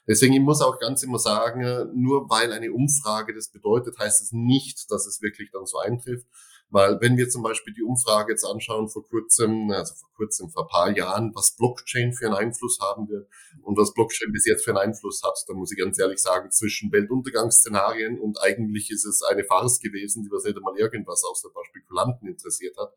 Deswegen, 0.07 0.35
ich 0.35 0.40
muss 0.40 0.61
auch 0.61 0.78
ganz 0.78 1.02
immer 1.02 1.18
sagen, 1.18 1.62
nur 1.94 2.28
weil 2.28 2.52
eine 2.52 2.74
Umfrage 2.74 3.35
das 3.35 3.48
bedeutet, 3.50 3.98
heißt 3.98 4.20
es 4.20 4.31
nicht, 4.31 4.90
dass 4.90 5.07
es 5.07 5.22
wirklich 5.22 5.50
dann 5.50 5.64
so 5.64 5.78
eintrifft. 5.78 6.26
Weil 6.70 7.00
wenn 7.00 7.16
wir 7.16 7.28
zum 7.31 7.42
Beispiel 7.42 7.72
die 7.72 7.83
Umfrage 7.83 8.33
jetzt 8.33 8.44
anschauen 8.44 8.88
vor 8.88 9.07
kurzem, 9.07 9.70
also 9.70 9.94
vor 9.94 10.11
kurzem, 10.14 10.50
vor 10.50 10.68
paar 10.68 10.94
Jahren, 10.94 11.33
was 11.35 11.57
Blockchain 11.57 12.12
für 12.12 12.26
einen 12.26 12.35
Einfluss 12.35 12.78
haben 12.81 13.09
wird 13.09 13.26
und 13.62 13.78
was 13.78 13.94
Blockchain 13.94 14.33
bis 14.33 14.44
jetzt 14.44 14.64
für 14.64 14.70
einen 14.70 14.90
Einfluss 14.90 15.22
hat, 15.22 15.38
dann 15.46 15.57
muss 15.57 15.72
ich 15.72 15.78
ganz 15.78 15.98
ehrlich 15.98 16.20
sagen, 16.20 16.50
zwischen 16.50 16.92
Weltuntergangsszenarien 16.92 18.18
und 18.18 18.38
eigentlich 18.42 18.90
ist 18.90 19.07
es 19.07 19.22
eine 19.22 19.44
Farce 19.44 19.81
gewesen, 19.81 20.24
die 20.24 20.31
was 20.31 20.44
nicht 20.44 20.59
einmal 20.59 20.76
irgendwas 20.76 21.24
außer 21.24 21.48
ein 21.48 21.54
paar 21.54 21.64
Spekulanten 21.64 22.28
interessiert 22.28 22.76
hat. 22.76 22.92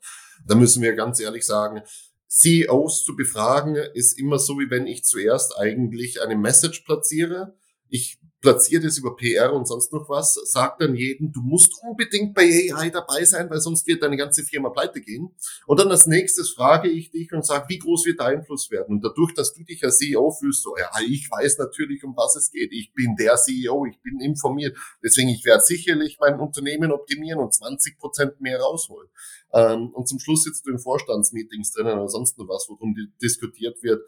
Da 0.46 0.56
müssen 0.56 0.82
wir 0.82 0.94
ganz 0.94 1.22
ehrlich 1.22 1.46
sagen, 1.46 1.82
CEOs 2.28 3.04
zu 3.04 3.16
befragen 3.16 3.76
ist 3.76 4.18
immer 4.18 4.40
so, 4.40 4.58
wie 4.58 4.70
wenn 4.70 4.88
ich 4.88 5.04
zuerst 5.04 5.58
eigentlich 5.58 6.22
eine 6.22 6.36
Message 6.36 6.82
platziere. 6.82 7.56
Ich 7.90 8.20
platziert 8.42 8.84
es 8.84 8.98
über 8.98 9.16
PR 9.16 9.54
und 9.54 9.68
sonst 9.68 9.94
noch 9.94 10.10
was, 10.10 10.34
sagt 10.34 10.82
dann 10.82 10.96
jedem, 10.96 11.32
du 11.32 11.42
musst 11.42 11.74
unbedingt 11.84 12.34
bei 12.34 12.44
AI 12.74 12.90
dabei 12.90 13.24
sein, 13.24 13.50
weil 13.50 13.62
sonst 13.62 13.86
wird 13.86 14.02
deine 14.02 14.18
ganze 14.18 14.44
Firma 14.44 14.70
pleite 14.70 15.00
gehen. 15.00 15.30
Und 15.68 15.80
dann 15.80 15.90
als 15.92 16.08
nächstes 16.08 16.50
frage 16.50 16.90
ich 16.90 17.12
dich 17.12 17.32
und 17.32 17.46
sage, 17.46 17.66
wie 17.70 17.78
groß 17.78 18.06
wird 18.08 18.20
der 18.20 18.28
Einfluss 18.28 18.72
werden? 18.72 18.96
Und 18.96 19.06
dadurch, 19.06 19.34
dass 19.36 19.54
du 19.54 19.64
dich 19.64 19.84
als 19.84 19.98
CEO 19.98 20.32
fühlst, 20.32 20.64
so, 20.64 20.76
ja, 20.76 20.90
ich 21.08 21.30
weiß 21.30 21.60
natürlich, 21.60 22.04
um 22.04 22.18
was 22.18 22.36
es 22.36 22.52
geht. 22.52 22.74
Ich 22.74 22.94
bin 22.94 23.16
der 23.16 23.36
CEO, 23.36 23.86
ich 23.86 24.02
bin 24.02 24.20
informiert. 24.20 24.76
Deswegen, 25.04 25.30
ich 25.30 25.46
werde 25.46 25.62
sicherlich 25.62 26.18
mein 26.20 26.40
Unternehmen 26.40 26.92
optimieren 26.92 27.40
und 27.40 27.54
20 27.54 28.00
Prozent 28.00 28.42
mehr 28.42 28.60
rausholen. 28.60 29.10
Ähm, 29.54 29.90
und 29.94 30.08
zum 30.08 30.20
Schluss 30.20 30.44
sitzt 30.44 30.66
du 30.66 30.72
in 30.72 30.80
Vorstandsmeetings 30.80 31.74
drinnen 31.74 32.00
oder 32.00 32.10
sonst 32.10 32.40
noch 32.40 32.48
was, 32.48 32.66
worum 32.70 32.96
diskutiert 33.22 33.84
wird 33.84 34.02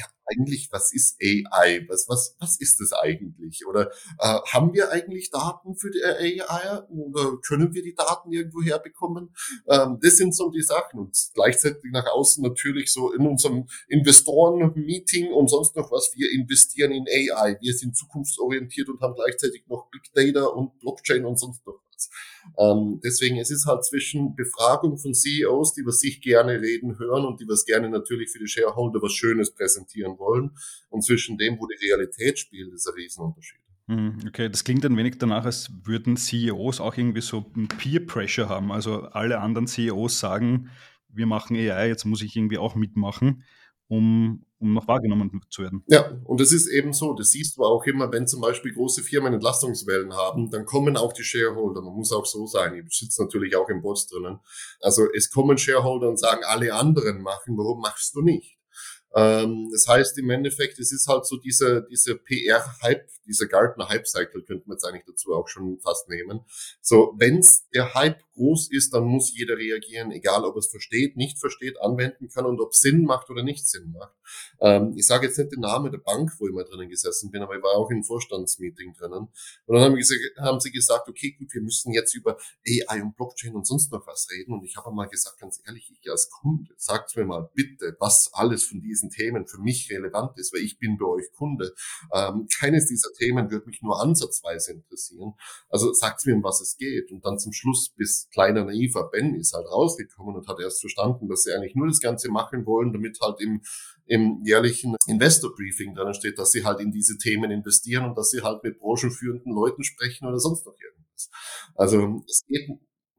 ja, 0.00 0.06
eigentlich, 0.26 0.68
was 0.70 0.92
ist 0.92 1.20
AI? 1.20 1.84
Was, 1.88 2.06
was, 2.08 2.36
was 2.38 2.60
ist 2.60 2.80
das 2.80 2.92
eigentlich? 2.92 3.66
Oder 3.66 3.90
äh, 4.18 4.38
haben 4.52 4.72
wir 4.72 4.90
eigentlich 4.90 5.30
Daten 5.30 5.76
für 5.76 5.90
die 5.90 6.02
AI? 6.04 6.82
Oder 6.88 7.38
können 7.46 7.74
wir 7.74 7.82
die 7.82 7.94
Daten 7.94 8.32
irgendwo 8.32 8.62
herbekommen? 8.62 9.34
Ähm, 9.68 9.98
das 10.00 10.16
sind 10.16 10.34
so 10.34 10.50
die 10.50 10.62
Sachen. 10.62 11.00
Und 11.00 11.16
gleichzeitig 11.34 11.90
nach 11.92 12.06
außen 12.06 12.42
natürlich 12.42 12.92
so 12.92 13.12
in 13.12 13.26
unserem 13.26 13.66
Investoren-Meeting 13.88 15.32
und 15.32 15.48
sonst 15.48 15.76
noch 15.76 15.90
was. 15.90 16.12
Wir 16.14 16.30
investieren 16.32 16.92
in 16.92 17.06
AI. 17.06 17.56
Wir 17.60 17.74
sind 17.74 17.96
zukunftsorientiert 17.96 18.88
und 18.88 19.00
haben 19.00 19.14
gleichzeitig 19.14 19.64
noch 19.68 19.90
Big 19.90 20.12
Data 20.14 20.46
und 20.46 20.78
Blockchain 20.78 21.24
und 21.24 21.38
sonst 21.38 21.66
noch 21.66 21.80
was. 22.00 22.10
Ähm, 22.58 23.00
deswegen, 23.04 23.38
es 23.38 23.50
ist 23.50 23.66
halt 23.66 23.84
zwischen 23.84 24.34
Befragung 24.34 24.98
von 24.98 25.14
CEOs, 25.14 25.74
die 25.74 25.84
was 25.84 26.00
sich 26.00 26.20
gerne 26.20 26.60
reden 26.60 26.98
hören 26.98 27.24
und 27.24 27.40
die 27.40 27.48
was 27.48 27.64
gerne 27.64 27.88
natürlich 27.88 28.30
für 28.30 28.38
die 28.38 28.48
Shareholder 28.48 29.02
was 29.02 29.12
Schönes 29.12 29.54
präsentieren 29.54 30.18
wollen 30.18 30.52
und 30.88 31.04
zwischen 31.04 31.38
dem, 31.38 31.58
wo 31.58 31.66
die 31.66 31.86
Realität 31.86 32.38
spielt, 32.38 32.72
ist 32.72 32.88
ein 32.88 32.94
Riesenunterschied. 32.94 33.60
Hm, 33.88 34.18
okay, 34.26 34.48
das 34.48 34.64
klingt 34.64 34.84
ein 34.84 34.96
wenig 34.96 35.18
danach, 35.18 35.44
als 35.44 35.70
würden 35.84 36.16
CEOs 36.16 36.80
auch 36.80 36.96
irgendwie 36.96 37.22
so 37.22 37.42
Peer 37.78 38.06
Pressure 38.06 38.48
haben. 38.48 38.70
Also 38.70 39.02
alle 39.02 39.40
anderen 39.40 39.66
CEOs 39.66 40.20
sagen, 40.20 40.70
wir 41.08 41.26
machen 41.26 41.56
AI, 41.56 41.88
jetzt 41.88 42.04
muss 42.04 42.22
ich 42.22 42.36
irgendwie 42.36 42.58
auch 42.58 42.76
mitmachen, 42.76 43.42
um 43.88 44.46
um 44.60 44.74
noch 44.74 44.86
wahrgenommen 44.86 45.40
zu 45.48 45.62
werden. 45.62 45.82
Ja, 45.88 46.12
und 46.24 46.40
das 46.40 46.52
ist 46.52 46.68
eben 46.68 46.92
so. 46.92 47.14
Das 47.14 47.30
siehst 47.30 47.56
du 47.56 47.64
auch 47.64 47.84
immer, 47.86 48.12
wenn 48.12 48.26
zum 48.26 48.40
Beispiel 48.40 48.72
große 48.72 49.02
Firmen 49.02 49.32
Entlastungswellen 49.34 50.12
haben, 50.12 50.50
dann 50.50 50.66
kommen 50.66 50.96
auch 50.96 51.12
die 51.12 51.24
Shareholder. 51.24 51.80
Man 51.82 51.94
muss 51.94 52.12
auch 52.12 52.26
so 52.26 52.46
sein. 52.46 52.74
Ich 52.74 52.98
sitze 52.98 53.22
natürlich 53.22 53.56
auch 53.56 53.68
im 53.68 53.80
Boss 53.80 54.06
drinnen. 54.06 54.38
Also 54.80 55.06
es 55.16 55.30
kommen 55.30 55.56
Shareholder 55.56 56.08
und 56.08 56.18
sagen, 56.18 56.42
alle 56.44 56.74
anderen 56.74 57.22
machen, 57.22 57.56
warum 57.56 57.80
machst 57.80 58.14
du 58.14 58.20
nicht? 58.20 58.59
Ähm, 59.14 59.68
das 59.72 59.86
heißt 59.88 60.18
im 60.18 60.30
Endeffekt, 60.30 60.78
es 60.78 60.92
ist 60.92 61.08
halt 61.08 61.26
so 61.26 61.36
diese, 61.36 61.86
diese 61.90 62.16
PR-Hype, 62.16 63.08
dieser 63.26 63.46
Gartner-Hype-Cycle 63.46 64.42
könnte 64.42 64.68
man 64.68 64.76
jetzt 64.76 64.84
eigentlich 64.84 65.04
dazu 65.06 65.34
auch 65.34 65.48
schon 65.48 65.78
fast 65.80 66.08
nehmen. 66.08 66.40
So, 66.80 67.14
wenn's 67.16 67.68
der 67.70 67.94
Hype 67.94 68.20
groß 68.34 68.70
ist, 68.70 68.94
dann 68.94 69.04
muss 69.04 69.36
jeder 69.36 69.56
reagieren, 69.56 70.10
egal 70.12 70.44
ob 70.44 70.56
es 70.56 70.68
versteht, 70.68 71.16
nicht 71.16 71.38
versteht, 71.38 71.80
anwenden 71.80 72.28
kann 72.28 72.46
und 72.46 72.60
ob 72.60 72.74
Sinn 72.74 73.04
macht 73.04 73.30
oder 73.30 73.42
nicht 73.42 73.68
Sinn 73.68 73.92
macht. 73.92 74.14
Ähm, 74.60 74.94
ich 74.96 75.06
sage 75.06 75.26
jetzt 75.26 75.38
nicht 75.38 75.52
den 75.52 75.60
Namen 75.60 75.90
der 75.90 75.98
Bank, 75.98 76.32
wo 76.38 76.46
ich 76.46 76.54
mal 76.54 76.64
drinnen 76.64 76.88
gesessen 76.88 77.30
bin, 77.30 77.42
aber 77.42 77.56
ich 77.56 77.62
war 77.62 77.72
auch 77.72 77.90
im 77.90 78.02
Vorstandsmeeting 78.02 78.94
drinnen. 78.94 79.28
Und 79.66 79.74
dann 79.74 79.82
haben, 79.82 80.00
haben 80.38 80.60
sie 80.60 80.70
gesagt, 80.70 81.08
okay, 81.08 81.32
gut, 81.38 81.52
wir 81.52 81.62
müssen 81.62 81.92
jetzt 81.92 82.14
über 82.14 82.36
AI 82.66 83.02
und 83.02 83.16
Blockchain 83.16 83.54
und 83.54 83.66
sonst 83.66 83.90
noch 83.92 84.06
was 84.06 84.28
reden. 84.30 84.52
Und 84.52 84.64
ich 84.64 84.76
habe 84.76 84.92
mal 84.92 85.06
gesagt, 85.06 85.38
ganz 85.38 85.60
ehrlich, 85.66 85.90
ich 85.90 86.10
als 86.10 86.30
Kunde, 86.30 86.72
sagt 86.76 87.16
mir 87.16 87.24
mal 87.24 87.50
bitte, 87.54 87.96
was 87.98 88.30
alles 88.32 88.64
von 88.64 88.80
diesen 88.80 88.99
Themen 89.08 89.46
für 89.46 89.58
mich 89.58 89.90
relevant 89.90 90.38
ist, 90.38 90.52
weil 90.52 90.60
ich 90.60 90.78
bin 90.78 90.98
bei 90.98 91.06
euch 91.06 91.32
Kunde. 91.32 91.72
Ähm, 92.12 92.46
keines 92.58 92.86
dieser 92.86 93.12
Themen 93.14 93.50
wird 93.50 93.66
mich 93.66 93.80
nur 93.80 94.00
ansatzweise 94.00 94.72
interessieren. 94.72 95.32
Also 95.70 95.92
sagt 95.94 96.26
mir, 96.26 96.34
um 96.34 96.42
was 96.42 96.60
es 96.60 96.76
geht. 96.76 97.10
Und 97.10 97.24
dann 97.24 97.38
zum 97.38 97.52
Schluss 97.52 97.88
bis 97.96 98.28
kleiner 98.30 98.64
naiver 98.64 99.08
Ben 99.10 99.34
ist 99.34 99.54
halt 99.54 99.66
rausgekommen 99.66 100.36
und 100.36 100.48
hat 100.48 100.60
erst 100.60 100.80
verstanden, 100.80 101.28
dass 101.28 101.44
sie 101.44 101.52
eigentlich 101.52 101.74
nur 101.74 101.86
das 101.86 102.00
Ganze 102.00 102.30
machen 102.30 102.66
wollen, 102.66 102.92
damit 102.92 103.18
halt 103.22 103.40
im, 103.40 103.62
im 104.06 104.42
jährlichen 104.44 104.96
Investor 105.06 105.54
Briefing 105.54 105.94
drin 105.94 106.12
steht, 106.12 106.38
dass 106.38 106.50
sie 106.50 106.64
halt 106.64 106.80
in 106.80 106.90
diese 106.90 107.16
Themen 107.16 107.50
investieren 107.50 108.04
und 108.04 108.18
dass 108.18 108.30
sie 108.30 108.42
halt 108.42 108.62
mit 108.64 108.78
branchenführenden 108.78 109.52
Leuten 109.52 109.84
sprechen 109.84 110.26
oder 110.26 110.38
sonst 110.38 110.66
noch 110.66 110.74
irgendwas. 110.74 111.30
Also 111.76 112.22
es 112.28 112.42
geht 112.46 112.68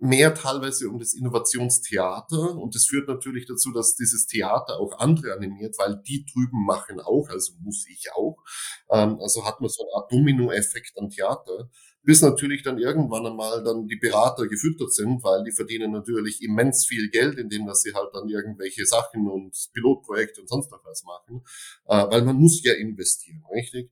mehr 0.02 0.34
teilweise 0.34 0.90
um 0.90 1.00
das 1.00 1.14
Innovationstheater 1.14 2.58
und 2.58 2.74
das 2.74 2.86
führt 2.86 3.08
natürlich 3.08 3.46
dazu, 3.46 3.72
dass 3.72 3.96
dieses 3.96 4.26
Theater 4.26 4.80
auch 4.80 4.98
andere 4.98 5.34
animiert, 5.34 5.76
weil 5.78 6.02
die 6.08 6.26
drüben 6.26 6.66
machen 6.66 7.00
auch, 7.00 7.30
also 7.30 7.54
muss 7.62 7.86
ich 7.88 8.12
auch. 8.14 8.38
Ähm, 8.90 9.20
also 9.22 9.46
hat 9.46 9.62
man 9.62 9.70
so 9.70 9.84
eine 9.84 9.94
Art 9.96 10.12
Domino-Effekt 10.12 10.98
am 10.98 11.10
Theater 11.10 11.70
bis 12.04 12.22
natürlich 12.22 12.64
dann 12.64 12.80
irgendwann 12.80 13.28
einmal 13.28 13.64
dann 13.64 13.88
die 13.88 13.96
Berater 13.96 14.48
gefüttert 14.48 14.92
sind, 14.94 15.24
weil 15.24 15.44
die 15.44 15.52
verdienen 15.52 15.92
natürlich 15.92 16.42
immens 16.42 16.88
viel 16.88 17.10
Geld, 17.10 17.38
indem 17.38 17.68
dass 17.68 17.84
sie 17.84 17.94
halt 17.94 18.10
dann 18.14 18.28
irgendwelche 18.28 18.86
Sachen 18.86 19.28
und 19.30 19.56
Pilotprojekte 19.74 20.42
und 20.42 20.50
sonst 20.50 20.72
noch 20.72 20.84
was 20.84 21.04
machen, 21.04 21.44
äh, 21.86 22.12
weil 22.12 22.24
man 22.24 22.38
muss 22.38 22.64
ja 22.64 22.74
investieren, 22.74 23.44
richtig? 23.54 23.92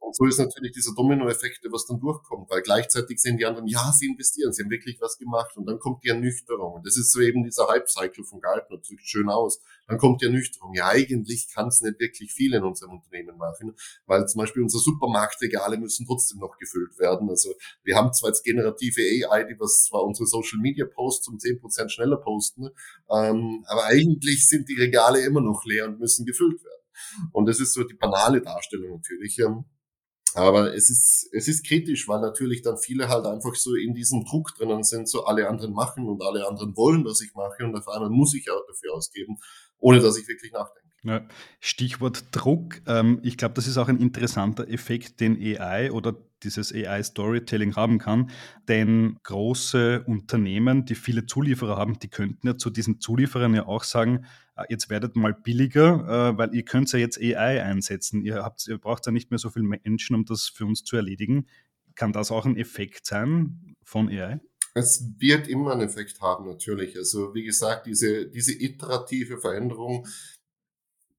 Und 0.00 0.16
so 0.16 0.24
ist 0.24 0.38
natürlich 0.38 0.72
dieser 0.72 0.94
Dominoeffekt, 0.94 1.60
was 1.70 1.86
dann 1.86 2.00
durchkommt, 2.00 2.50
weil 2.50 2.62
gleichzeitig 2.62 3.20
sehen 3.20 3.36
die 3.36 3.44
anderen, 3.44 3.68
ja, 3.68 3.92
sie 3.92 4.06
investieren, 4.06 4.52
sie 4.52 4.62
haben 4.62 4.70
wirklich 4.70 4.98
was 5.00 5.18
gemacht 5.18 5.56
und 5.56 5.66
dann 5.66 5.78
kommt 5.78 6.02
die 6.02 6.08
Ernüchterung. 6.08 6.74
Und 6.74 6.86
das 6.86 6.96
ist 6.96 7.12
so 7.12 7.20
eben 7.20 7.44
dieser 7.44 7.68
Hype-Cycle 7.68 8.24
von 8.24 8.40
Gartner, 8.40 8.78
drückt 8.78 9.06
schön 9.06 9.28
aus. 9.28 9.60
Dann 9.86 9.98
kommt 9.98 10.22
die 10.22 10.24
Ernüchterung. 10.24 10.72
Ja, 10.74 10.88
eigentlich 10.88 11.48
kann 11.52 11.68
es 11.68 11.82
nicht 11.82 12.00
wirklich 12.00 12.32
viel 12.32 12.54
in 12.54 12.64
unserem 12.64 12.92
Unternehmen 12.92 13.36
machen, 13.36 13.76
weil 14.06 14.26
zum 14.26 14.40
Beispiel 14.40 14.62
unsere 14.62 14.82
Supermarktregale 14.82 15.76
müssen 15.76 16.06
trotzdem 16.06 16.38
noch 16.38 16.56
gefüllt 16.58 16.98
werden. 16.98 17.28
Also 17.28 17.50
wir 17.84 17.94
haben 17.94 18.12
zwar 18.14 18.30
jetzt 18.30 18.42
generative 18.42 19.02
AI, 19.02 19.44
die 19.44 19.60
was 19.60 19.84
zwar 19.84 20.02
unsere 20.02 20.26
Social-Media-Posts 20.26 21.28
um 21.28 21.38
zehn 21.38 21.60
Prozent 21.60 21.92
schneller 21.92 22.16
posten, 22.16 22.70
ähm, 23.10 23.64
aber 23.68 23.84
eigentlich 23.84 24.48
sind 24.48 24.68
die 24.68 24.80
Regale 24.80 25.24
immer 25.24 25.42
noch 25.42 25.64
leer 25.64 25.86
und 25.86 26.00
müssen 26.00 26.24
gefüllt 26.24 26.64
werden. 26.64 27.30
Und 27.32 27.46
das 27.46 27.60
ist 27.60 27.74
so 27.74 27.84
die 27.84 27.94
banale 27.94 28.40
Darstellung 28.40 28.96
natürlich. 28.96 29.38
Ähm, 29.38 29.64
aber 30.34 30.74
es 30.74 30.90
ist, 30.90 31.28
es 31.32 31.48
ist 31.48 31.66
kritisch, 31.66 32.08
weil 32.08 32.20
natürlich 32.20 32.62
dann 32.62 32.78
viele 32.78 33.08
halt 33.08 33.26
einfach 33.26 33.54
so 33.54 33.74
in 33.74 33.94
diesem 33.94 34.24
Druck 34.24 34.54
drinnen 34.56 34.82
sind, 34.84 35.08
so 35.08 35.24
alle 35.24 35.48
anderen 35.48 35.72
machen 35.72 36.08
und 36.08 36.22
alle 36.22 36.46
anderen 36.46 36.76
wollen, 36.76 37.04
was 37.04 37.20
ich 37.20 37.34
mache 37.34 37.64
und 37.64 37.76
auf 37.76 37.88
einmal 37.88 38.10
muss 38.10 38.34
ich 38.34 38.50
auch 38.50 38.64
dafür 38.66 38.94
ausgeben, 38.94 39.38
ohne 39.78 40.00
dass 40.00 40.16
ich 40.18 40.28
wirklich 40.28 40.52
nachdenke. 40.52 40.89
Ja, 41.02 41.26
Stichwort 41.60 42.24
Druck. 42.30 42.82
Ähm, 42.86 43.20
ich 43.22 43.38
glaube, 43.38 43.54
das 43.54 43.66
ist 43.66 43.78
auch 43.78 43.88
ein 43.88 43.98
interessanter 43.98 44.68
Effekt, 44.68 45.20
den 45.20 45.40
AI 45.40 45.92
oder 45.92 46.14
dieses 46.42 46.74
AI-Storytelling 46.74 47.74
haben 47.74 47.98
kann. 47.98 48.30
Denn 48.68 49.18
große 49.22 50.04
Unternehmen, 50.06 50.84
die 50.84 50.94
viele 50.94 51.24
Zulieferer 51.24 51.76
haben, 51.76 51.98
die 51.98 52.08
könnten 52.08 52.46
ja 52.46 52.56
zu 52.56 52.68
diesen 52.68 53.00
Zulieferern 53.00 53.54
ja 53.54 53.66
auch 53.66 53.84
sagen, 53.84 54.26
ah, 54.54 54.64
jetzt 54.68 54.90
werdet 54.90 55.16
mal 55.16 55.32
billiger, 55.32 56.32
äh, 56.32 56.38
weil 56.38 56.54
ihr 56.54 56.64
könnt 56.64 56.92
ja 56.92 56.98
jetzt 56.98 57.18
AI 57.18 57.62
einsetzen. 57.62 58.22
Ihr, 58.22 58.42
habt, 58.42 58.68
ihr 58.68 58.78
braucht 58.78 59.06
ja 59.06 59.12
nicht 59.12 59.30
mehr 59.30 59.38
so 59.38 59.48
viele 59.48 59.64
Menschen, 59.64 60.16
um 60.16 60.26
das 60.26 60.48
für 60.48 60.66
uns 60.66 60.84
zu 60.84 60.96
erledigen. 60.96 61.46
Kann 61.94 62.12
das 62.12 62.30
auch 62.30 62.44
ein 62.44 62.56
Effekt 62.58 63.06
sein 63.06 63.74
von 63.84 64.08
AI? 64.08 64.40
Es 64.74 65.04
wird 65.18 65.48
immer 65.48 65.72
einen 65.72 65.88
Effekt 65.88 66.20
haben, 66.20 66.46
natürlich. 66.46 66.96
Also 66.96 67.34
wie 67.34 67.42
gesagt, 67.42 67.86
diese, 67.86 68.26
diese 68.26 68.52
iterative 68.52 69.38
Veränderung 69.38 70.06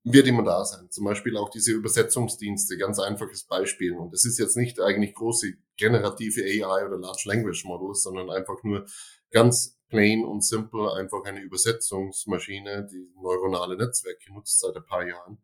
wird 0.03 0.27
immer 0.27 0.43
da 0.43 0.65
sein. 0.65 0.89
Zum 0.89 1.05
Beispiel 1.05 1.37
auch 1.37 1.49
diese 1.49 1.71
Übersetzungsdienste, 1.71 2.77
ganz 2.77 2.99
einfaches 2.99 3.43
Beispiel. 3.43 3.93
Und 3.93 4.13
es 4.13 4.25
ist 4.25 4.39
jetzt 4.39 4.57
nicht 4.57 4.79
eigentlich 4.79 5.13
große 5.13 5.53
generative 5.77 6.41
AI 6.43 6.85
oder 6.85 6.97
Large 6.97 7.23
Language 7.25 7.65
Models, 7.65 8.03
sondern 8.03 8.29
einfach 8.29 8.63
nur 8.63 8.85
ganz 9.29 9.77
plain 9.89 10.25
und 10.25 10.43
simple 10.43 10.93
einfach 10.93 11.23
eine 11.25 11.41
Übersetzungsmaschine, 11.41 12.87
die 12.91 13.11
neuronale 13.21 13.77
Netzwerke 13.77 14.33
nutzt 14.33 14.59
seit 14.59 14.75
ein 14.75 14.85
paar 14.85 15.05
Jahren. 15.05 15.37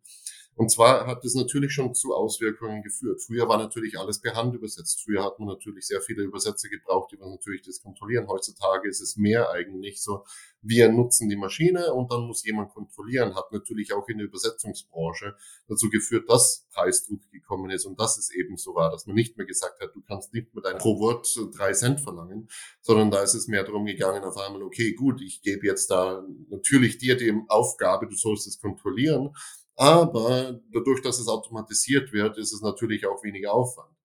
Und 0.58 0.72
zwar 0.72 1.06
hat 1.06 1.24
es 1.24 1.36
natürlich 1.36 1.72
schon 1.72 1.94
zu 1.94 2.16
Auswirkungen 2.16 2.82
geführt. 2.82 3.22
Früher 3.22 3.48
war 3.48 3.60
natürlich 3.60 4.00
alles 4.00 4.20
per 4.20 4.34
Hand 4.34 4.56
übersetzt. 4.56 5.04
Früher 5.04 5.24
hat 5.24 5.38
man 5.38 5.48
natürlich 5.48 5.86
sehr 5.86 6.02
viele 6.02 6.24
Übersetzer 6.24 6.68
gebraucht, 6.68 7.12
die 7.12 7.18
man 7.18 7.30
natürlich 7.30 7.62
das 7.62 7.80
kontrollieren. 7.80 8.28
Heutzutage 8.28 8.90
ist 8.90 9.00
es 9.00 9.18
mehr 9.18 9.52
eigentlich 9.52 10.02
so, 10.02 10.26
wir 10.64 10.90
nutzen 10.92 11.30
die 11.30 11.36
Maschine 11.36 11.94
und 11.94 12.12
dann 12.12 12.22
muss 12.22 12.44
jemand 12.44 12.72
kontrollieren. 12.74 13.36
Hat 13.36 13.52
natürlich 13.52 13.94
auch 13.94 14.08
in 14.10 14.18
der 14.18 14.26
Übersetzungsbranche 14.26 15.36
dazu 15.68 15.90
geführt, 15.90 16.28
dass 16.28 16.66
Preisdruck 16.74 17.22
gekommen 17.32 17.70
ist 17.70 17.86
und 17.86 18.00
dass 18.00 18.18
es 18.18 18.34
eben 18.34 18.58
so 18.58 18.74
war, 18.74 18.90
dass 18.90 19.06
man 19.06 19.16
nicht 19.16 19.38
mehr 19.38 19.46
gesagt 19.46 19.80
hat, 19.80 19.94
du 19.94 20.02
kannst 20.02 20.34
nicht 20.34 20.56
mit 20.56 20.66
einem 20.66 20.80
pro 20.80 21.00
Wort 21.00 21.28
drei 21.56 21.74
Cent 21.74 22.02
verlangen, 22.02 22.50
sondern 22.82 23.12
da 23.12 23.22
ist 23.22 23.36
es 23.36 23.48
mehr 23.48 23.64
darum 23.64 23.86
gegangen, 23.86 24.24
auf 24.24 24.38
einmal, 24.38 24.64
okay, 24.64 24.94
gut, 24.94 25.22
ich 25.22 25.44
gebe 25.44 25.68
jetzt 25.68 25.92
da 25.92 26.26
natürlich 26.50 26.98
dir 26.98 27.16
die 27.16 27.34
Aufgabe, 27.48 28.08
du 28.08 28.16
sollst 28.16 28.48
es 28.48 28.60
kontrollieren, 28.60 29.36
aber 29.78 30.60
dadurch, 30.74 31.02
dass 31.02 31.20
es 31.20 31.28
automatisiert 31.28 32.12
wird, 32.12 32.38
ist 32.38 32.54
es 32.54 32.62
natürlich 32.62 33.06
auch 33.06 33.24
weniger 33.24 33.54
Aufwand. 33.54 33.96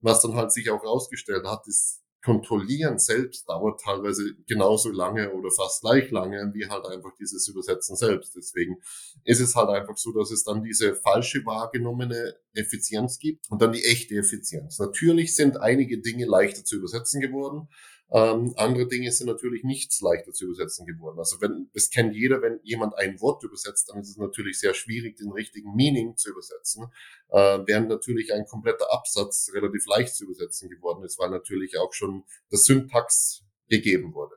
Was 0.00 0.22
dann 0.22 0.34
halt 0.34 0.52
sich 0.52 0.70
auch 0.70 0.82
herausgestellt 0.82 1.46
hat, 1.46 1.66
ist, 1.66 2.02
Kontrollieren 2.24 3.00
selbst 3.00 3.48
dauert 3.48 3.80
teilweise 3.80 4.36
genauso 4.46 4.90
lange 4.90 5.32
oder 5.32 5.50
fast 5.50 5.80
gleich 5.80 6.08
lange 6.12 6.52
wie 6.54 6.68
halt 6.68 6.86
einfach 6.86 7.10
dieses 7.18 7.48
Übersetzen 7.48 7.96
selbst. 7.96 8.36
Deswegen 8.36 8.76
ist 9.24 9.40
es 9.40 9.56
halt 9.56 9.70
einfach 9.70 9.96
so, 9.96 10.12
dass 10.12 10.30
es 10.30 10.44
dann 10.44 10.62
diese 10.62 10.94
falsche 10.94 11.44
wahrgenommene 11.44 12.36
Effizienz 12.54 13.18
gibt 13.18 13.50
und 13.50 13.60
dann 13.60 13.72
die 13.72 13.84
echte 13.84 14.14
Effizienz. 14.14 14.78
Natürlich 14.78 15.34
sind 15.34 15.56
einige 15.56 16.00
Dinge 16.00 16.26
leichter 16.26 16.64
zu 16.64 16.76
übersetzen 16.76 17.20
geworden, 17.20 17.68
ähm, 18.14 18.52
andere 18.56 18.86
Dinge 18.86 19.10
sind 19.10 19.26
natürlich 19.26 19.64
nichts 19.64 20.02
leichter 20.02 20.32
zu 20.32 20.44
übersetzen 20.44 20.86
geworden. 20.86 21.18
Also 21.18 21.40
wenn, 21.40 21.70
das 21.72 21.88
kennt 21.88 22.14
jeder, 22.14 22.42
wenn 22.42 22.60
jemand 22.62 22.94
ein 22.98 23.18
Wort 23.22 23.42
übersetzt, 23.42 23.88
dann 23.88 24.00
ist 24.00 24.10
es 24.10 24.16
natürlich 24.18 24.58
sehr 24.60 24.74
schwierig, 24.74 25.16
den 25.16 25.32
richtigen 25.32 25.74
Meaning 25.74 26.16
zu 26.16 26.30
übersetzen, 26.30 26.88
äh, 27.30 27.60
während 27.64 27.88
natürlich 27.88 28.34
ein 28.34 28.44
kompletter 28.44 28.92
Absatz 28.92 29.50
relativ 29.54 29.86
leicht 29.86 30.14
zu 30.14 30.24
übersetzen 30.24 30.68
geworden 30.68 31.04
ist, 31.04 31.18
weil 31.18 31.30
natürlich 31.30 31.78
auch 31.78 31.94
schon 31.94 32.24
das 32.50 32.64
Syntax 32.64 33.44
gegeben 33.68 34.12
wurde. 34.12 34.36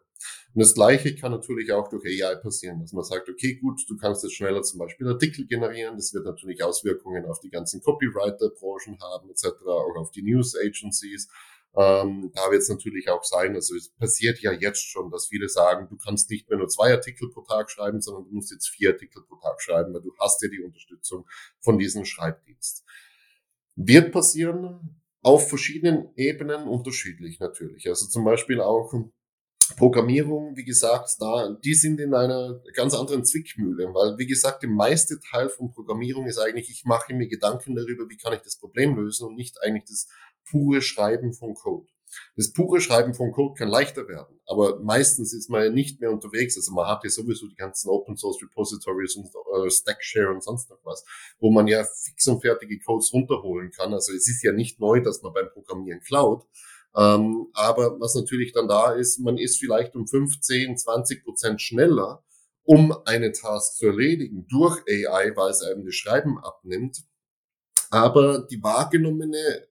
Und 0.53 0.61
das 0.61 0.73
Gleiche 0.73 1.13
kann 1.15 1.33
natürlich 1.33 1.73
auch 1.73 1.89
durch 1.89 2.05
AI 2.05 2.35
passieren, 2.35 2.79
dass 2.79 2.93
man 2.93 3.03
sagt, 3.03 3.27
okay, 3.27 3.55
gut, 3.55 3.81
du 3.89 3.97
kannst 3.97 4.23
jetzt 4.23 4.35
schneller 4.35 4.61
zum 4.63 4.79
Beispiel 4.79 5.05
Artikel 5.05 5.45
generieren. 5.47 5.97
Das 5.97 6.13
wird 6.13 6.23
natürlich 6.23 6.63
Auswirkungen 6.63 7.25
auf 7.25 7.41
die 7.41 7.49
ganzen 7.49 7.81
Copywriter-Branchen 7.81 8.97
haben, 9.01 9.29
etc., 9.29 9.47
auch 9.65 9.97
auf 9.97 10.11
die 10.11 10.23
News 10.23 10.55
Agencies. 10.55 11.27
Ähm, 11.77 12.31
da 12.33 12.51
wird 12.51 12.61
es 12.61 12.69
natürlich 12.69 13.09
auch 13.09 13.23
sein, 13.23 13.53
also 13.53 13.75
es 13.75 13.89
passiert 13.89 14.39
ja 14.39 14.53
jetzt 14.53 14.81
schon, 14.81 15.11
dass 15.11 15.27
viele 15.27 15.49
sagen, 15.49 15.87
du 15.89 15.97
kannst 15.97 16.29
nicht 16.29 16.49
mehr 16.49 16.57
nur 16.57 16.69
zwei 16.69 16.91
Artikel 16.91 17.29
pro 17.29 17.41
Tag 17.41 17.69
schreiben, 17.69 18.01
sondern 18.01 18.25
du 18.25 18.31
musst 18.31 18.51
jetzt 18.51 18.69
vier 18.69 18.91
Artikel 18.91 19.23
pro 19.23 19.35
Tag 19.35 19.61
schreiben, 19.61 19.93
weil 19.93 20.01
du 20.01 20.13
hast 20.19 20.41
ja 20.41 20.47
die 20.47 20.61
Unterstützung 20.61 21.27
von 21.59 21.77
diesem 21.77 22.05
Schreibdienst. 22.05 22.85
Wird 23.75 24.13
passieren 24.13 25.01
auf 25.21 25.49
verschiedenen 25.49 26.13
Ebenen 26.15 26.67
unterschiedlich 26.67 27.39
natürlich. 27.39 27.89
Also 27.89 28.07
zum 28.07 28.23
Beispiel 28.23 28.61
auch 28.61 28.93
Programmierung, 29.77 30.55
wie 30.55 30.63
gesagt, 30.63 31.09
da, 31.19 31.57
die 31.63 31.73
sind 31.73 31.99
in 31.99 32.13
einer 32.13 32.61
ganz 32.73 32.93
anderen 32.93 33.25
Zwickmühle, 33.25 33.93
weil, 33.93 34.17
wie 34.17 34.27
gesagt, 34.27 34.61
der 34.63 34.69
meiste 34.69 35.19
Teil 35.19 35.49
von 35.49 35.71
Programmierung 35.71 36.27
ist 36.27 36.37
eigentlich, 36.37 36.69
ich 36.69 36.85
mache 36.85 37.13
mir 37.13 37.27
Gedanken 37.27 37.75
darüber, 37.75 38.07
wie 38.07 38.17
kann 38.17 38.33
ich 38.33 38.41
das 38.41 38.57
Problem 38.57 38.95
lösen 38.95 39.27
und 39.27 39.35
nicht 39.35 39.61
eigentlich 39.63 39.85
das 39.85 40.07
pure 40.49 40.81
Schreiben 40.81 41.33
von 41.33 41.53
Code. 41.53 41.87
Das 42.35 42.51
pure 42.53 42.81
Schreiben 42.81 43.13
von 43.13 43.31
Code 43.31 43.55
kann 43.57 43.67
leichter 43.67 44.07
werden, 44.07 44.39
aber 44.45 44.79
meistens 44.79 45.33
ist 45.33 45.49
man 45.49 45.63
ja 45.63 45.69
nicht 45.69 45.99
mehr 45.99 46.11
unterwegs. 46.11 46.55
Also 46.55 46.71
man 46.71 46.87
hat 46.87 47.03
ja 47.03 47.09
sowieso 47.09 47.47
die 47.47 47.55
ganzen 47.55 47.89
Open 47.89 48.15
Source 48.15 48.41
Repositories 48.41 49.15
und 49.15 49.27
äh, 49.27 49.69
Stackshare 49.69 50.31
und 50.31 50.43
sonst 50.43 50.69
noch 50.69 50.79
was, 50.83 51.03
wo 51.39 51.51
man 51.51 51.67
ja 51.67 51.83
fix 51.83 52.27
und 52.27 52.41
fertige 52.41 52.79
Codes 52.79 53.11
runterholen 53.13 53.71
kann. 53.71 53.93
Also 53.93 54.13
es 54.13 54.29
ist 54.29 54.43
ja 54.43 54.51
nicht 54.51 54.79
neu, 54.79 55.01
dass 55.01 55.21
man 55.21 55.33
beim 55.33 55.49
Programmieren 55.51 56.01
klaut. 56.01 56.45
Ähm, 56.95 57.47
aber 57.53 57.99
was 57.99 58.15
natürlich 58.15 58.53
dann 58.53 58.67
da 58.67 58.93
ist, 58.93 59.19
man 59.19 59.37
ist 59.37 59.59
vielleicht 59.59 59.95
um 59.95 60.07
15, 60.07 60.77
20 60.77 61.23
Prozent 61.25 61.61
schneller, 61.61 62.23
um 62.63 62.95
eine 63.05 63.31
Task 63.31 63.77
zu 63.77 63.87
erledigen 63.87 64.47
durch 64.47 64.81
AI, 64.87 65.35
weil 65.35 65.51
es 65.51 65.61
einem 65.61 65.85
das 65.85 65.95
Schreiben 65.95 66.39
abnimmt. 66.39 67.03
Aber 67.91 68.39
die 68.49 68.61
wahrgenommene 68.63 69.67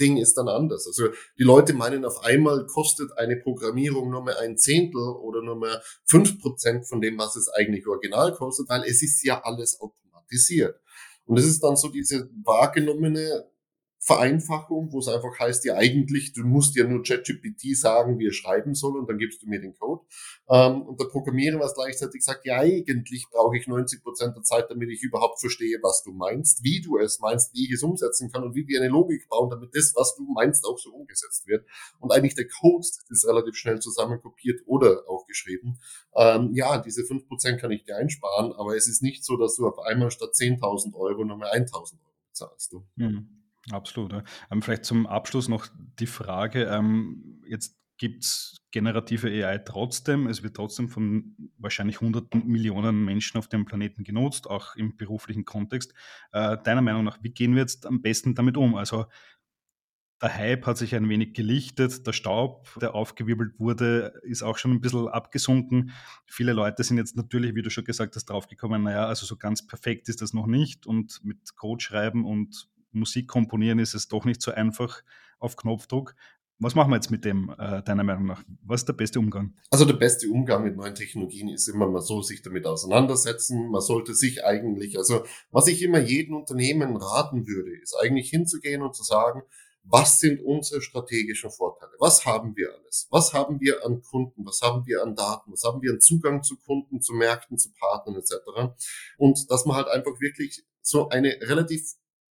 Ding 0.00 0.16
ist 0.16 0.34
dann 0.34 0.48
anders. 0.48 0.86
Also 0.86 1.08
die 1.38 1.42
Leute 1.42 1.74
meinen, 1.74 2.04
auf 2.04 2.24
einmal 2.24 2.66
kostet 2.66 3.16
eine 3.18 3.36
Programmierung 3.36 4.10
nur 4.10 4.24
mehr 4.24 4.38
ein 4.40 4.56
Zehntel 4.56 5.00
oder 5.00 5.42
nur 5.42 5.56
mehr 5.56 5.82
fünf 6.04 6.40
Prozent 6.40 6.86
von 6.86 7.00
dem, 7.00 7.18
was 7.18 7.36
es 7.36 7.48
eigentlich 7.48 7.86
original 7.86 8.32
kostet, 8.32 8.68
weil 8.68 8.82
es 8.84 9.02
ist 9.02 9.24
ja 9.24 9.42
alles 9.42 9.80
automatisiert. 9.80 10.80
Und 11.24 11.38
es 11.38 11.46
ist 11.46 11.62
dann 11.62 11.76
so 11.76 11.88
diese 11.88 12.30
wahrgenommene 12.44 13.50
Vereinfachung, 14.06 14.92
wo 14.92 15.00
es 15.00 15.08
einfach 15.08 15.36
heißt, 15.36 15.64
ja 15.64 15.74
eigentlich, 15.74 16.32
du 16.32 16.44
musst 16.44 16.76
ja 16.76 16.86
nur 16.86 17.02
ChatGPT 17.02 17.76
sagen, 17.76 18.20
wie 18.20 18.28
er 18.28 18.32
schreiben 18.32 18.72
soll 18.76 18.96
und 19.00 19.08
dann 19.08 19.18
gibst 19.18 19.42
du 19.42 19.48
mir 19.48 19.60
den 19.60 19.74
Code. 19.74 20.04
Ähm, 20.48 20.82
und 20.82 21.00
der 21.00 21.06
Programmierer 21.06 21.58
was 21.58 21.74
gleichzeitig 21.74 22.22
sagt, 22.22 22.46
ja 22.46 22.58
eigentlich 22.58 23.26
brauche 23.32 23.56
ich 23.56 23.66
90 23.66 24.04
Prozent 24.04 24.36
der 24.36 24.44
Zeit, 24.44 24.70
damit 24.70 24.90
ich 24.90 25.02
überhaupt 25.02 25.40
verstehe, 25.40 25.80
was 25.82 26.04
du 26.04 26.12
meinst, 26.12 26.62
wie 26.62 26.80
du 26.80 26.98
es 26.98 27.18
meinst, 27.18 27.52
wie 27.52 27.64
ich 27.64 27.72
es 27.72 27.82
umsetzen 27.82 28.30
kann 28.30 28.44
und 28.44 28.54
wie 28.54 28.68
wir 28.68 28.80
eine 28.80 28.90
Logik 28.90 29.28
bauen, 29.28 29.50
damit 29.50 29.74
das, 29.74 29.92
was 29.96 30.14
du 30.14 30.22
meinst, 30.32 30.64
auch 30.64 30.78
so 30.78 30.92
umgesetzt 30.92 31.48
wird. 31.48 31.66
Und 31.98 32.12
eigentlich 32.12 32.36
der 32.36 32.46
Code 32.46 32.86
ist 33.08 33.26
relativ 33.26 33.56
schnell 33.56 33.80
zusammenkopiert 33.80 34.60
oder 34.66 35.02
auch 35.08 35.26
geschrieben. 35.26 35.80
Ähm, 36.14 36.50
ja, 36.52 36.78
diese 36.78 37.04
5 37.04 37.26
Prozent 37.26 37.60
kann 37.60 37.72
ich 37.72 37.82
dir 37.82 37.96
einsparen, 37.96 38.52
aber 38.52 38.76
es 38.76 38.86
ist 38.86 39.02
nicht 39.02 39.24
so, 39.24 39.36
dass 39.36 39.56
du 39.56 39.66
auf 39.66 39.80
einmal 39.80 40.12
statt 40.12 40.30
10.000 40.32 40.94
Euro 40.94 41.24
mehr 41.24 41.52
1.000 41.52 41.74
Euro 41.74 42.14
bezahlst. 42.28 42.72
Du. 42.72 42.86
Mhm. 42.94 43.35
Absolut. 43.72 44.12
Ja. 44.12 44.22
Ähm, 44.50 44.62
vielleicht 44.62 44.84
zum 44.84 45.06
Abschluss 45.06 45.48
noch 45.48 45.66
die 45.98 46.06
Frage, 46.06 46.64
ähm, 46.64 47.42
jetzt 47.46 47.76
gibt 47.98 48.24
es 48.24 48.58
generative 48.70 49.28
AI 49.28 49.58
trotzdem, 49.58 50.26
es 50.26 50.42
wird 50.42 50.54
trotzdem 50.54 50.88
von 50.88 51.34
wahrscheinlich 51.56 52.00
hunderten 52.00 52.46
Millionen 52.46 53.04
Menschen 53.04 53.38
auf 53.38 53.48
dem 53.48 53.64
Planeten 53.64 54.04
genutzt, 54.04 54.48
auch 54.48 54.76
im 54.76 54.96
beruflichen 54.96 55.44
Kontext. 55.46 55.94
Äh, 56.32 56.58
deiner 56.62 56.82
Meinung 56.82 57.04
nach, 57.04 57.18
wie 57.22 57.30
gehen 57.30 57.54
wir 57.54 57.62
jetzt 57.62 57.86
am 57.86 58.02
besten 58.02 58.34
damit 58.34 58.56
um? 58.56 58.74
Also 58.74 59.06
der 60.22 60.34
Hype 60.34 60.66
hat 60.66 60.78
sich 60.78 60.94
ein 60.94 61.08
wenig 61.08 61.34
gelichtet, 61.34 62.06
der 62.06 62.12
Staub, 62.12 62.68
der 62.80 62.94
aufgewirbelt 62.94 63.58
wurde, 63.58 64.14
ist 64.22 64.42
auch 64.42 64.56
schon 64.56 64.72
ein 64.72 64.80
bisschen 64.80 65.08
abgesunken. 65.08 65.90
Viele 66.26 66.52
Leute 66.54 66.84
sind 66.84 66.96
jetzt 66.96 67.16
natürlich, 67.16 67.54
wie 67.54 67.62
du 67.62 67.70
schon 67.70 67.84
gesagt 67.84 68.16
hast, 68.16 68.26
draufgekommen, 68.26 68.82
naja, 68.82 69.06
also 69.06 69.26
so 69.26 69.36
ganz 69.36 69.66
perfekt 69.66 70.08
ist 70.08 70.22
das 70.22 70.32
noch 70.32 70.46
nicht 70.46 70.86
und 70.86 71.22
mit 71.22 71.54
Code 71.56 71.82
schreiben 71.82 72.24
und 72.24 72.68
Musik 72.92 73.28
komponieren 73.28 73.78
ist 73.78 73.94
es 73.94 74.08
doch 74.08 74.24
nicht 74.24 74.42
so 74.42 74.52
einfach 74.52 75.02
auf 75.38 75.56
Knopfdruck. 75.56 76.14
Was 76.58 76.74
machen 76.74 76.90
wir 76.90 76.96
jetzt 76.96 77.10
mit 77.10 77.26
dem, 77.26 77.54
äh, 77.58 77.82
deiner 77.82 78.02
Meinung 78.02 78.24
nach? 78.24 78.42
Was 78.62 78.80
ist 78.80 78.88
der 78.88 78.94
beste 78.94 79.18
Umgang? 79.18 79.54
Also 79.70 79.84
der 79.84 79.94
beste 79.94 80.30
Umgang 80.30 80.64
mit 80.64 80.74
neuen 80.74 80.94
Technologien 80.94 81.48
ist 81.48 81.68
immer, 81.68 81.86
man 81.86 82.00
soll 82.00 82.22
sich 82.22 82.40
damit 82.40 82.66
auseinandersetzen. 82.66 83.70
Man 83.70 83.82
sollte 83.82 84.14
sich 84.14 84.42
eigentlich, 84.42 84.96
also 84.96 85.24
was 85.50 85.66
ich 85.66 85.82
immer 85.82 85.98
jedem 85.98 86.36
Unternehmen 86.36 86.96
raten 86.96 87.46
würde, 87.46 87.76
ist 87.82 87.94
eigentlich 88.00 88.30
hinzugehen 88.30 88.80
und 88.80 88.94
zu 88.96 89.02
sagen, 89.02 89.42
was 89.88 90.18
sind 90.18 90.40
unsere 90.42 90.80
strategischen 90.80 91.50
Vorteile? 91.50 91.92
Was 91.98 92.24
haben 92.24 92.56
wir 92.56 92.74
alles? 92.74 93.06
Was 93.10 93.32
haben 93.34 93.60
wir 93.60 93.84
an 93.84 94.02
Kunden? 94.02 94.44
Was 94.44 94.60
haben 94.62 94.84
wir 94.86 95.02
an 95.02 95.14
Daten? 95.14 95.52
Was 95.52 95.62
haben 95.62 95.82
wir 95.82 95.92
an 95.92 96.00
Zugang 96.00 96.42
zu 96.42 96.56
Kunden, 96.56 97.00
zu 97.00 97.12
Märkten, 97.12 97.58
zu 97.58 97.70
Partnern 97.72 98.16
etc.? 98.16 98.34
Und 99.18 99.50
dass 99.50 99.64
man 99.64 99.76
halt 99.76 99.88
einfach 99.88 100.18
wirklich 100.20 100.64
so 100.80 101.08
eine 101.10 101.36
relativ 101.42 101.94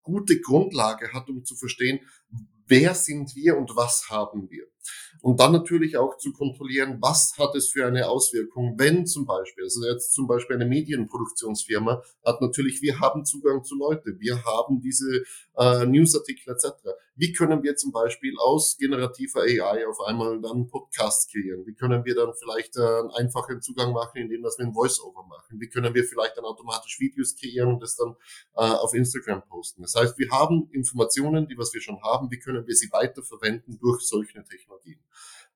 gute 0.08 0.40
Grundlage 0.40 1.12
hat, 1.12 1.28
um 1.28 1.44
zu 1.44 1.54
verstehen, 1.54 2.00
wer 2.66 2.94
sind 2.94 3.34
wir 3.36 3.56
und 3.56 3.76
was 3.76 4.08
haben 4.08 4.50
wir. 4.50 4.64
Und 5.20 5.40
dann 5.40 5.52
natürlich 5.52 5.96
auch 5.96 6.16
zu 6.16 6.32
kontrollieren, 6.32 6.98
was 7.00 7.34
hat 7.38 7.54
es 7.54 7.68
für 7.68 7.86
eine 7.86 8.08
Auswirkung, 8.08 8.74
wenn 8.78 9.06
zum 9.06 9.26
Beispiel, 9.26 9.64
also 9.64 9.84
jetzt 9.84 10.12
zum 10.12 10.26
Beispiel 10.26 10.56
eine 10.56 10.66
Medienproduktionsfirma 10.66 12.02
hat 12.24 12.40
natürlich, 12.40 12.80
wir 12.82 13.00
haben 13.00 13.24
Zugang 13.24 13.64
zu 13.64 13.76
Leute, 13.76 14.16
wir 14.18 14.44
haben 14.44 14.80
diese 14.80 15.24
äh, 15.58 15.84
Newsartikel 15.86 16.54
etc. 16.54 16.66
Wie 17.18 17.32
können 17.32 17.64
wir 17.64 17.74
zum 17.74 17.90
Beispiel 17.90 18.34
aus 18.38 18.76
generativer 18.78 19.40
AI 19.40 19.86
auf 19.88 20.00
einmal 20.06 20.40
dann 20.40 20.68
Podcasts 20.68 21.26
kreieren? 21.30 21.66
Wie 21.66 21.74
können 21.74 22.04
wir 22.04 22.14
dann 22.14 22.32
vielleicht 22.38 22.76
äh, 22.76 22.80
einen 22.80 23.10
einfachen 23.10 23.60
Zugang 23.60 23.92
machen, 23.92 24.18
indem 24.18 24.42
dass 24.42 24.56
wir 24.56 24.66
ein 24.66 24.72
Voice-Over 24.72 25.26
machen? 25.26 25.58
Wie 25.60 25.68
können 25.68 25.92
wir 25.94 26.04
vielleicht 26.04 26.36
dann 26.36 26.44
automatisch 26.44 27.00
Videos 27.00 27.34
kreieren 27.34 27.74
und 27.74 27.82
das 27.82 27.96
dann 27.96 28.14
äh, 28.54 28.60
auf 28.60 28.94
Instagram 28.94 29.42
posten? 29.48 29.82
Das 29.82 29.96
heißt, 29.96 30.16
wir 30.16 30.30
haben 30.30 30.68
Informationen, 30.70 31.48
die 31.48 31.58
was 31.58 31.74
wir 31.74 31.80
schon 31.80 32.00
haben, 32.02 32.30
wie 32.30 32.38
können 32.38 32.64
wir 32.64 32.76
sie 32.76 32.88
weiterverwenden 32.92 33.80
durch 33.80 34.02
solche 34.02 34.44
Technologien? 34.44 35.00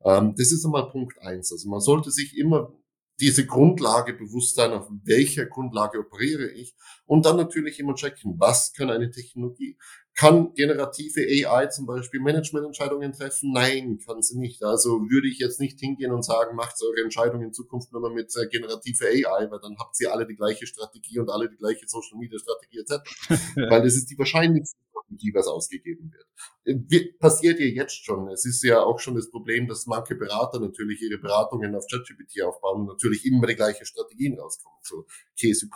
Ähm, 0.04 0.34
das 0.36 0.50
ist 0.50 0.64
einmal 0.64 0.90
Punkt 0.90 1.16
eins. 1.20 1.52
Also 1.52 1.68
man 1.68 1.80
sollte 1.80 2.10
sich 2.10 2.36
immer 2.36 2.72
diese 3.20 3.46
Grundlage 3.46 4.14
bewusst 4.14 4.56
sein, 4.56 4.72
auf 4.72 4.88
welcher 5.04 5.46
Grundlage 5.46 6.00
operiere 6.00 6.50
ich 6.50 6.74
und 7.06 7.24
dann 7.24 7.36
natürlich 7.36 7.78
immer 7.78 7.94
checken, 7.94 8.34
was 8.38 8.72
kann 8.72 8.90
eine 8.90 9.10
Technologie. 9.10 9.78
Kann 10.14 10.52
generative 10.54 11.20
AI 11.20 11.66
zum 11.68 11.86
Beispiel 11.86 12.20
Managemententscheidungen 12.20 13.12
treffen? 13.12 13.52
Nein, 13.52 13.98
kann 14.04 14.22
sie 14.22 14.38
nicht. 14.38 14.62
Also 14.62 15.00
würde 15.08 15.28
ich 15.28 15.38
jetzt 15.38 15.58
nicht 15.58 15.80
hingehen 15.80 16.12
und 16.12 16.22
sagen, 16.22 16.54
macht 16.54 16.76
eure 16.82 17.02
Entscheidungen 17.02 17.46
in 17.46 17.52
Zukunft 17.52 17.92
nur 17.92 18.02
mal 18.02 18.12
mit 18.12 18.30
äh, 18.36 18.46
generative 18.46 19.06
AI, 19.06 19.50
weil 19.50 19.60
dann 19.60 19.76
habt 19.78 19.98
ihr 20.00 20.12
alle 20.12 20.26
die 20.26 20.36
gleiche 20.36 20.66
Strategie 20.66 21.18
und 21.18 21.30
alle 21.30 21.48
die 21.48 21.56
gleiche 21.56 21.88
Social 21.88 22.18
Media 22.18 22.38
Strategie 22.38 22.80
etc. 22.80 23.30
weil 23.70 23.82
das 23.82 23.94
ist 23.94 24.10
die 24.10 24.18
wahrscheinlichste 24.18 24.76
Strategie, 24.92 25.32
was 25.34 25.46
ausgegeben 25.46 26.12
wird. 26.12 26.26
Äh, 26.64 27.12
passiert 27.18 27.58
ja 27.60 27.66
jetzt 27.66 28.04
schon. 28.04 28.28
Es 28.28 28.44
ist 28.44 28.62
ja 28.62 28.82
auch 28.82 28.98
schon 28.98 29.14
das 29.14 29.30
Problem, 29.30 29.66
dass 29.66 29.86
manche 29.86 30.14
Berater 30.14 30.60
natürlich 30.60 31.02
ihre 31.02 31.18
Beratungen 31.18 31.74
auf 31.74 31.86
ChatGPT 31.90 32.42
aufbauen 32.42 32.82
und 32.82 32.86
natürlich 32.88 33.24
immer 33.26 33.46
die 33.46 33.56
gleichen 33.56 33.84
Strategien 33.84 34.38
rauskommen. 34.38 34.78
So 34.82 35.06
Käse 35.38 35.68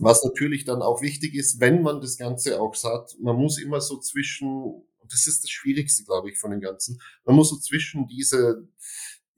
was 0.00 0.24
natürlich 0.24 0.64
dann 0.64 0.82
auch 0.82 1.02
wichtig 1.02 1.34
ist, 1.34 1.60
wenn 1.60 1.82
man 1.82 2.00
das 2.00 2.16
Ganze 2.16 2.60
auch 2.60 2.74
sagt, 2.74 3.16
man 3.20 3.36
muss 3.36 3.58
immer 3.58 3.80
so 3.80 3.98
zwischen, 4.00 4.82
das 5.08 5.28
ist 5.28 5.44
das 5.44 5.50
Schwierigste, 5.50 6.02
glaube 6.04 6.30
ich, 6.30 6.38
von 6.38 6.50
dem 6.50 6.60
Ganzen, 6.60 7.00
man 7.24 7.36
muss 7.36 7.50
so 7.50 7.58
zwischen 7.58 8.08
diese, 8.08 8.68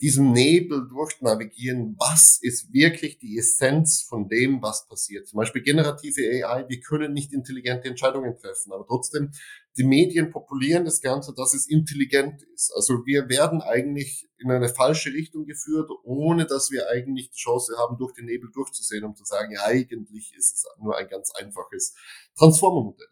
diesem 0.01 0.33
Nebel 0.33 0.87
durchnavigieren, 0.89 1.97
was 1.99 2.39
ist 2.43 2.73
wirklich 2.73 3.19
die 3.19 3.39
Essenz 3.39 4.03
von 4.03 4.29
dem, 4.29 4.61
was 4.61 4.87
passiert. 4.87 5.27
Zum 5.27 5.39
Beispiel 5.39 5.63
generative 5.63 6.21
AI, 6.21 6.69
wir 6.69 6.81
können 6.81 7.15
nicht 7.15 7.33
intelligente 7.33 7.89
Entscheidungen 7.89 8.37
treffen, 8.37 8.73
aber 8.73 8.85
trotzdem, 8.87 9.33
die 9.79 9.85
Medien 9.85 10.31
populieren 10.31 10.85
das 10.85 11.01
Ganze, 11.01 11.35
dass 11.35 11.55
es 11.55 11.69
intelligent 11.69 12.43
ist. 12.55 12.73
Also 12.75 13.05
wir 13.07 13.29
werden 13.29 13.63
eigentlich 13.63 14.29
in 14.39 14.51
eine 14.51 14.69
falsche 14.69 15.13
Richtung 15.13 15.47
geführt, 15.47 15.91
ohne 16.03 16.47
dass 16.47 16.71
wir 16.71 16.89
eigentlich 16.89 17.31
die 17.31 17.37
Chance 17.37 17.75
haben, 17.79 17.97
durch 17.99 18.13
den 18.13 18.27
Nebel 18.27 18.51
durchzusehen, 18.53 19.05
um 19.05 19.15
zu 19.15 19.25
sagen, 19.25 19.53
ja, 19.53 19.65
eigentlich 19.65 20.35
ist 20.37 20.55
es 20.55 20.65
nur 20.83 20.97
ein 20.97 21.09
ganz 21.09 21.31
einfaches 21.33 21.95
Transformer-Modell. 22.39 23.09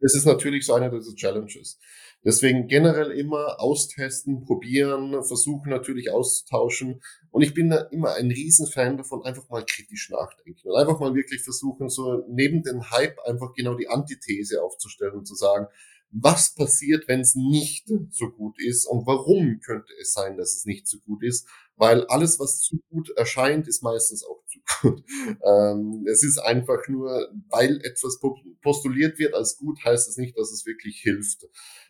Das 0.00 0.14
ist 0.14 0.26
natürlich 0.26 0.66
so 0.66 0.74
eine 0.74 0.90
dieser 0.90 1.14
Challenges. 1.14 1.78
Deswegen 2.24 2.68
generell 2.68 3.10
immer 3.10 3.60
austesten, 3.60 4.44
probieren, 4.44 5.12
versuchen 5.24 5.70
natürlich 5.70 6.10
auszutauschen. 6.10 7.02
Und 7.30 7.42
ich 7.42 7.52
bin 7.52 7.68
da 7.68 7.82
immer 7.90 8.14
ein 8.14 8.30
Riesenfan 8.30 8.96
davon, 8.96 9.24
einfach 9.24 9.48
mal 9.50 9.64
kritisch 9.64 10.08
nachdenken 10.10 10.68
und 10.68 10.76
einfach 10.76 10.98
mal 11.00 11.14
wirklich 11.14 11.42
versuchen, 11.42 11.90
so 11.90 12.24
neben 12.28 12.62
dem 12.62 12.90
Hype 12.90 13.18
einfach 13.26 13.52
genau 13.54 13.74
die 13.74 13.88
Antithese 13.88 14.62
aufzustellen 14.62 15.14
und 15.14 15.26
zu 15.26 15.34
sagen, 15.34 15.66
was 16.14 16.54
passiert, 16.54 17.08
wenn 17.08 17.20
es 17.20 17.34
nicht 17.34 17.90
so 18.10 18.30
gut 18.30 18.60
ist 18.60 18.86
und 18.86 19.04
warum 19.06 19.60
könnte 19.60 19.92
es 20.00 20.12
sein, 20.12 20.36
dass 20.36 20.54
es 20.54 20.64
nicht 20.64 20.86
so 20.86 20.98
gut 21.00 21.24
ist, 21.24 21.48
weil 21.76 22.06
alles, 22.06 22.38
was 22.38 22.60
zu 22.60 22.78
gut 22.88 23.10
erscheint, 23.16 23.66
ist 23.66 23.82
meistens 23.82 24.24
auch 24.24 24.44
zu 24.46 24.60
gut. 24.82 25.04
Ähm, 25.44 26.06
es 26.08 26.22
ist 26.22 26.38
einfach 26.38 26.86
nur, 26.88 27.32
weil 27.48 27.80
etwas 27.82 28.20
postuliert 28.62 29.18
wird 29.18 29.34
als 29.34 29.58
gut, 29.58 29.84
heißt 29.84 30.08
es 30.08 30.14
das 30.14 30.16
nicht, 30.16 30.38
dass 30.38 30.52
es 30.52 30.66
wirklich 30.66 31.00
hilft. 31.00 31.48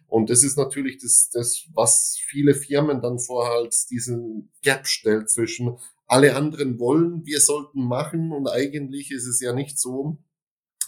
Und 0.08 0.30
das 0.30 0.42
ist 0.44 0.56
natürlich 0.56 0.98
das, 0.98 1.30
das, 1.32 1.66
was 1.74 2.16
viele 2.28 2.54
Firmen 2.54 3.00
dann 3.00 3.18
vorher 3.18 3.54
als 3.54 3.86
diesen 3.86 4.52
Gap 4.62 4.86
stellt 4.86 5.30
zwischen 5.30 5.78
alle 6.06 6.36
anderen 6.36 6.78
wollen, 6.78 7.24
wir 7.24 7.40
sollten 7.40 7.82
machen 7.82 8.32
und 8.32 8.48
eigentlich 8.48 9.10
ist 9.10 9.26
es 9.26 9.40
ja 9.40 9.52
nicht 9.52 9.78
so. 9.78 10.18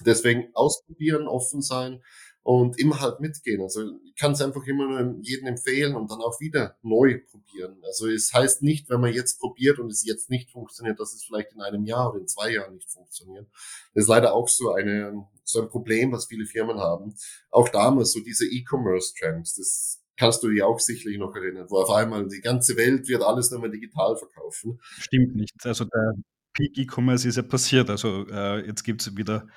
Deswegen 0.05 0.51
ausprobieren, 0.55 1.27
offen 1.27 1.63
sein 1.63 2.03
und 2.47 2.79
immer 2.79 3.01
halt 3.01 3.19
mitgehen. 3.19 3.61
Also 3.61 3.99
ich 4.05 4.15
kann 4.15 4.31
es 4.31 4.41
einfach 4.41 4.65
immer 4.69 4.87
nur 4.87 5.17
jedem 5.21 5.49
empfehlen 5.49 5.97
und 5.97 6.09
dann 6.13 6.21
auch 6.21 6.39
wieder 6.39 6.77
neu 6.81 7.19
probieren. 7.29 7.77
Also 7.83 8.07
es 8.07 8.33
heißt 8.33 8.63
nicht, 8.63 8.89
wenn 8.89 9.01
man 9.01 9.13
jetzt 9.13 9.41
probiert 9.41 9.81
und 9.81 9.91
es 9.91 10.07
jetzt 10.07 10.31
nicht 10.31 10.53
funktioniert, 10.53 11.01
dass 11.01 11.13
es 11.13 11.25
vielleicht 11.25 11.55
in 11.55 11.61
einem 11.61 11.85
Jahr 11.85 12.11
oder 12.11 12.21
in 12.21 12.29
zwei 12.29 12.53
Jahren 12.53 12.75
nicht 12.75 12.89
funktioniert. 12.89 13.49
Das 13.95 14.05
ist 14.05 14.09
leider 14.09 14.33
auch 14.33 14.47
so 14.47 14.73
eine 14.73 15.27
so 15.43 15.61
ein 15.61 15.69
Problem, 15.69 16.13
was 16.13 16.27
viele 16.27 16.47
Firmen 16.47 16.79
haben. 16.79 17.17
Auch 17.51 17.69
damals 17.69 18.13
so 18.13 18.21
diese 18.21 18.47
E-Commerce-Trends, 18.47 19.57
das 19.57 20.05
kannst 20.17 20.41
du 20.45 20.49
dich 20.49 20.63
auch 20.63 20.79
sicherlich 20.79 21.19
noch 21.19 21.35
erinnern, 21.35 21.67
wo 21.69 21.79
auf 21.79 21.91
einmal 21.91 22.29
die 22.29 22.41
ganze 22.41 22.77
Welt 22.77 23.09
wird 23.09 23.25
alles 23.25 23.51
nur 23.51 23.61
mehr 23.61 23.71
digital 23.71 24.17
verkaufen. 24.17 24.79
Stimmt 24.99 25.35
nicht. 25.35 25.55
Also 25.65 25.85
der 25.85 26.13
Peak 26.53 26.79
E-Commerce 26.79 27.27
ist 27.27 27.39
ja 27.39 27.43
passiert. 27.43 27.91
Also 27.91 28.25
äh, 28.29 28.65
jetzt 28.65 28.85
gibt 28.85 29.01
es 29.01 29.17
wieder 29.17 29.49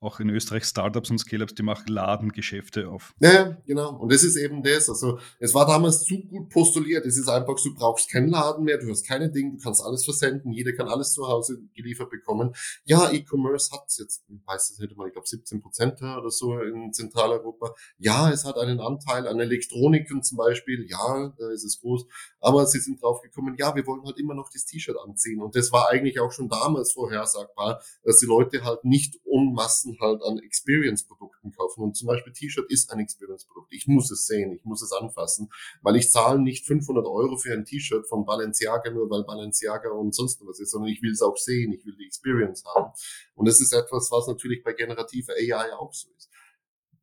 auch 0.00 0.20
in 0.20 0.30
Österreich 0.30 0.64
Startups 0.64 1.10
und 1.10 1.18
Scale-Ups, 1.18 1.54
die 1.54 1.62
machen 1.62 1.88
Ladengeschäfte 1.88 2.88
auf. 2.88 3.14
Ja, 3.20 3.56
genau. 3.66 3.96
Und 3.96 4.12
das 4.12 4.22
ist 4.22 4.36
eben 4.36 4.62
das. 4.62 4.88
Also 4.88 5.18
es 5.40 5.54
war 5.54 5.66
damals 5.66 6.04
zu 6.04 6.20
gut 6.20 6.50
postuliert. 6.50 7.04
Es 7.04 7.18
ist 7.18 7.28
einfach, 7.28 7.56
du 7.56 7.74
brauchst 7.74 8.10
keinen 8.10 8.28
Laden 8.28 8.64
mehr, 8.64 8.78
du 8.78 8.88
hast 8.88 9.06
keine 9.06 9.30
Dinge, 9.30 9.56
du 9.56 9.62
kannst 9.62 9.82
alles 9.82 10.04
versenden, 10.04 10.52
jeder 10.52 10.72
kann 10.72 10.88
alles 10.88 11.12
zu 11.12 11.26
Hause 11.26 11.58
geliefert 11.74 12.10
bekommen. 12.10 12.54
Ja, 12.84 13.10
E-Commerce 13.10 13.72
hat 13.72 13.92
jetzt, 13.98 14.24
ich 14.28 14.46
weiß 14.46 14.70
es 14.70 14.78
nicht 14.78 14.90
ich 14.90 15.12
glaube 15.12 15.26
17 15.26 15.60
Prozent 15.60 16.00
oder 16.00 16.30
so 16.30 16.58
in 16.60 16.92
Zentraleuropa. 16.92 17.74
Ja, 17.98 18.30
es 18.30 18.44
hat 18.44 18.56
einen 18.56 18.80
Anteil 18.80 19.26
an 19.26 19.40
Elektroniken 19.40 20.22
zum 20.22 20.38
Beispiel. 20.38 20.86
Ja, 20.88 21.32
da 21.36 21.50
ist 21.50 21.64
es 21.64 21.80
groß. 21.80 22.06
Aber 22.40 22.66
sie 22.66 22.78
sind 22.78 23.02
drauf 23.02 23.20
gekommen, 23.20 23.56
ja, 23.58 23.74
wir 23.74 23.86
wollen 23.86 24.04
halt 24.04 24.18
immer 24.18 24.34
noch 24.34 24.50
das 24.52 24.64
T-Shirt 24.64 24.96
anziehen. 25.04 25.42
Und 25.42 25.56
das 25.56 25.72
war 25.72 25.88
eigentlich 25.88 26.20
auch 26.20 26.30
schon 26.30 26.48
damals 26.48 26.92
vorhersagbar, 26.92 27.82
dass 28.04 28.18
die 28.18 28.26
Leute 28.26 28.62
halt 28.64 28.84
nicht 28.84 29.18
ummassen 29.24 29.87
Massen 29.87 29.87
halt 30.00 30.22
an 30.22 30.38
Experience-Produkten 30.38 31.52
kaufen. 31.52 31.82
Und 31.82 31.96
zum 31.96 32.08
Beispiel 32.08 32.32
T-Shirt 32.32 32.70
ist 32.70 32.92
ein 32.92 33.00
Experience-Produkt. 33.00 33.72
Ich 33.72 33.86
muss 33.86 34.10
es 34.10 34.26
sehen, 34.26 34.52
ich 34.52 34.64
muss 34.64 34.82
es 34.82 34.92
anfassen, 34.92 35.50
weil 35.82 35.96
ich 35.96 36.10
zahle 36.10 36.40
nicht 36.40 36.66
500 36.66 37.06
Euro 37.06 37.36
für 37.36 37.52
ein 37.52 37.64
T-Shirt 37.64 38.06
von 38.06 38.24
Balenciaga 38.24 38.90
nur, 38.90 39.08
weil 39.10 39.24
Balenciaga 39.24 39.90
und 39.90 40.14
sonst 40.14 40.40
was 40.46 40.60
ist, 40.60 40.70
sondern 40.70 40.90
ich 40.90 41.02
will 41.02 41.12
es 41.12 41.22
auch 41.22 41.36
sehen, 41.36 41.72
ich 41.72 41.84
will 41.86 41.96
die 41.96 42.06
Experience 42.06 42.64
haben. 42.64 42.92
Und 43.34 43.46
das 43.46 43.60
ist 43.60 43.72
etwas, 43.72 44.10
was 44.10 44.26
natürlich 44.26 44.62
bei 44.62 44.72
generativer 44.72 45.32
AI 45.32 45.72
auch 45.74 45.92
so 45.92 46.08
ist. 46.16 46.30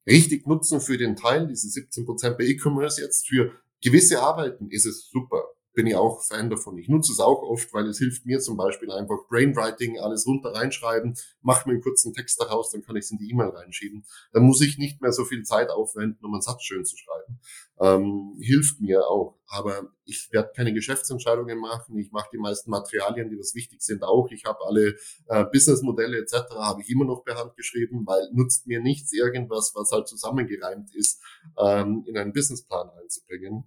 Richtig 0.08 0.46
nutzen 0.46 0.82
für 0.82 0.98
den 0.98 1.16
Teil, 1.16 1.48
diese 1.48 1.68
17% 1.68 2.38
bei 2.38 2.44
E-Commerce 2.44 3.02
jetzt, 3.02 3.28
für 3.28 3.52
gewisse 3.82 4.22
Arbeiten 4.22 4.70
ist 4.70 4.86
es 4.86 5.10
super 5.10 5.55
bin 5.76 5.88
ich 5.88 5.96
auch 5.96 6.24
Fan 6.24 6.50
davon. 6.50 6.78
Ich 6.78 6.88
nutze 6.88 7.12
es 7.12 7.20
auch 7.20 7.44
oft, 7.44 7.74
weil 7.74 7.86
es 7.88 8.00
hilft 8.00 8.26
mir 8.26 8.40
zum 8.40 8.58
Beispiel 8.58 8.92
einfach 8.92 9.28
Brainwriting, 9.30 10.00
alles 10.00 10.26
runter 10.26 10.54
reinschreiben, 10.54 11.16
mache 11.42 11.68
mir 11.68 11.74
einen 11.74 11.84
kurzen 11.84 12.14
Text 12.14 12.42
daraus, 12.42 12.72
dann 12.72 12.82
kann 12.82 12.96
ich 12.96 13.04
es 13.06 13.12
in 13.12 13.18
die 13.18 13.30
E-Mail 13.30 13.50
reinschieben. 13.50 14.06
Dann 14.32 14.44
muss 14.44 14.62
ich 14.62 14.78
nicht 14.78 15.02
mehr 15.02 15.12
so 15.12 15.26
viel 15.26 15.44
Zeit 15.44 15.70
aufwenden, 15.70 16.26
um 16.26 16.34
einen 16.34 16.42
Satz 16.42 16.64
schön 16.64 16.86
zu 16.86 16.96
schreiben. 16.98 17.40
Ähm, 17.80 18.38
hilft 18.40 18.80
mir 18.80 19.06
auch. 19.08 19.38
Aber 19.48 19.92
ich 20.06 20.30
werde 20.32 20.52
keine 20.56 20.74
Geschäftsentscheidungen 20.74 21.60
machen. 21.60 21.98
Ich 21.98 22.12
mache 22.12 22.30
die 22.32 22.38
meisten 22.38 22.72
Materialien, 22.72 23.30
die 23.30 23.38
das 23.38 23.54
wichtig 23.54 23.82
sind, 23.82 24.04
auch. 24.04 24.30
Ich 24.32 24.46
habe 24.46 24.60
alle 24.66 24.96
äh, 25.28 25.44
Businessmodelle 25.52 26.18
etc. 26.20 26.56
habe 26.56 26.82
ich 26.82 26.90
immer 26.90 27.06
noch 27.06 27.24
per 27.24 27.36
Hand 27.36 27.56
geschrieben, 27.56 28.04
weil 28.08 28.30
nutzt 28.32 28.66
mir 28.66 28.80
nichts 28.82 29.12
irgendwas, 29.12 29.74
was 29.76 29.92
halt 29.92 30.08
zusammengereimt 30.08 30.96
ist, 30.96 31.22
ähm, 31.58 32.06
in 32.08 32.18
einen 32.18 32.34
Businessplan 32.34 32.90
einzubringen 33.02 33.66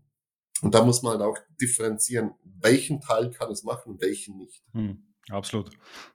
und 0.63 0.75
da 0.75 0.85
muss 0.85 1.03
man 1.03 1.13
halt 1.13 1.23
auch 1.23 1.39
differenzieren, 1.61 2.33
welchen 2.61 3.01
Teil 3.01 3.31
kann 3.31 3.51
es 3.51 3.65
machen 3.65 3.93
und 3.93 4.03
welchen 4.03 4.39
nicht. 4.39 4.63
Hm, 4.73 5.03
absolut. 5.31 5.71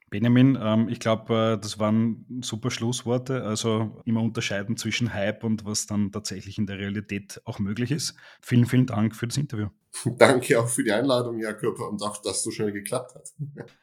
Benjamin, 0.09 0.57
ähm, 0.61 0.89
ich 0.89 0.99
glaube, 0.99 1.55
äh, 1.55 1.61
das 1.61 1.79
waren 1.79 2.25
super 2.41 2.69
Schlussworte. 2.69 3.43
Also 3.43 4.01
immer 4.05 4.21
unterscheiden 4.21 4.77
zwischen 4.77 5.13
Hype 5.13 5.43
und 5.43 5.65
was 5.65 5.87
dann 5.87 6.11
tatsächlich 6.11 6.57
in 6.57 6.67
der 6.67 6.77
Realität 6.77 7.41
auch 7.45 7.59
möglich 7.59 7.91
ist. 7.91 8.15
Vielen, 8.41 8.65
vielen 8.65 8.85
Dank 8.85 9.15
für 9.15 9.27
das 9.27 9.37
Interview. 9.37 9.69
Danke 10.17 10.59
auch 10.59 10.67
für 10.67 10.83
die 10.83 10.91
Einladung, 10.91 11.39
Jakob, 11.39 11.79
und 11.79 12.01
auch, 12.03 12.17
dass 12.17 12.37
es 12.37 12.43
so 12.43 12.51
schnell 12.51 12.71
geklappt 12.71 13.15
hat. 13.15 13.29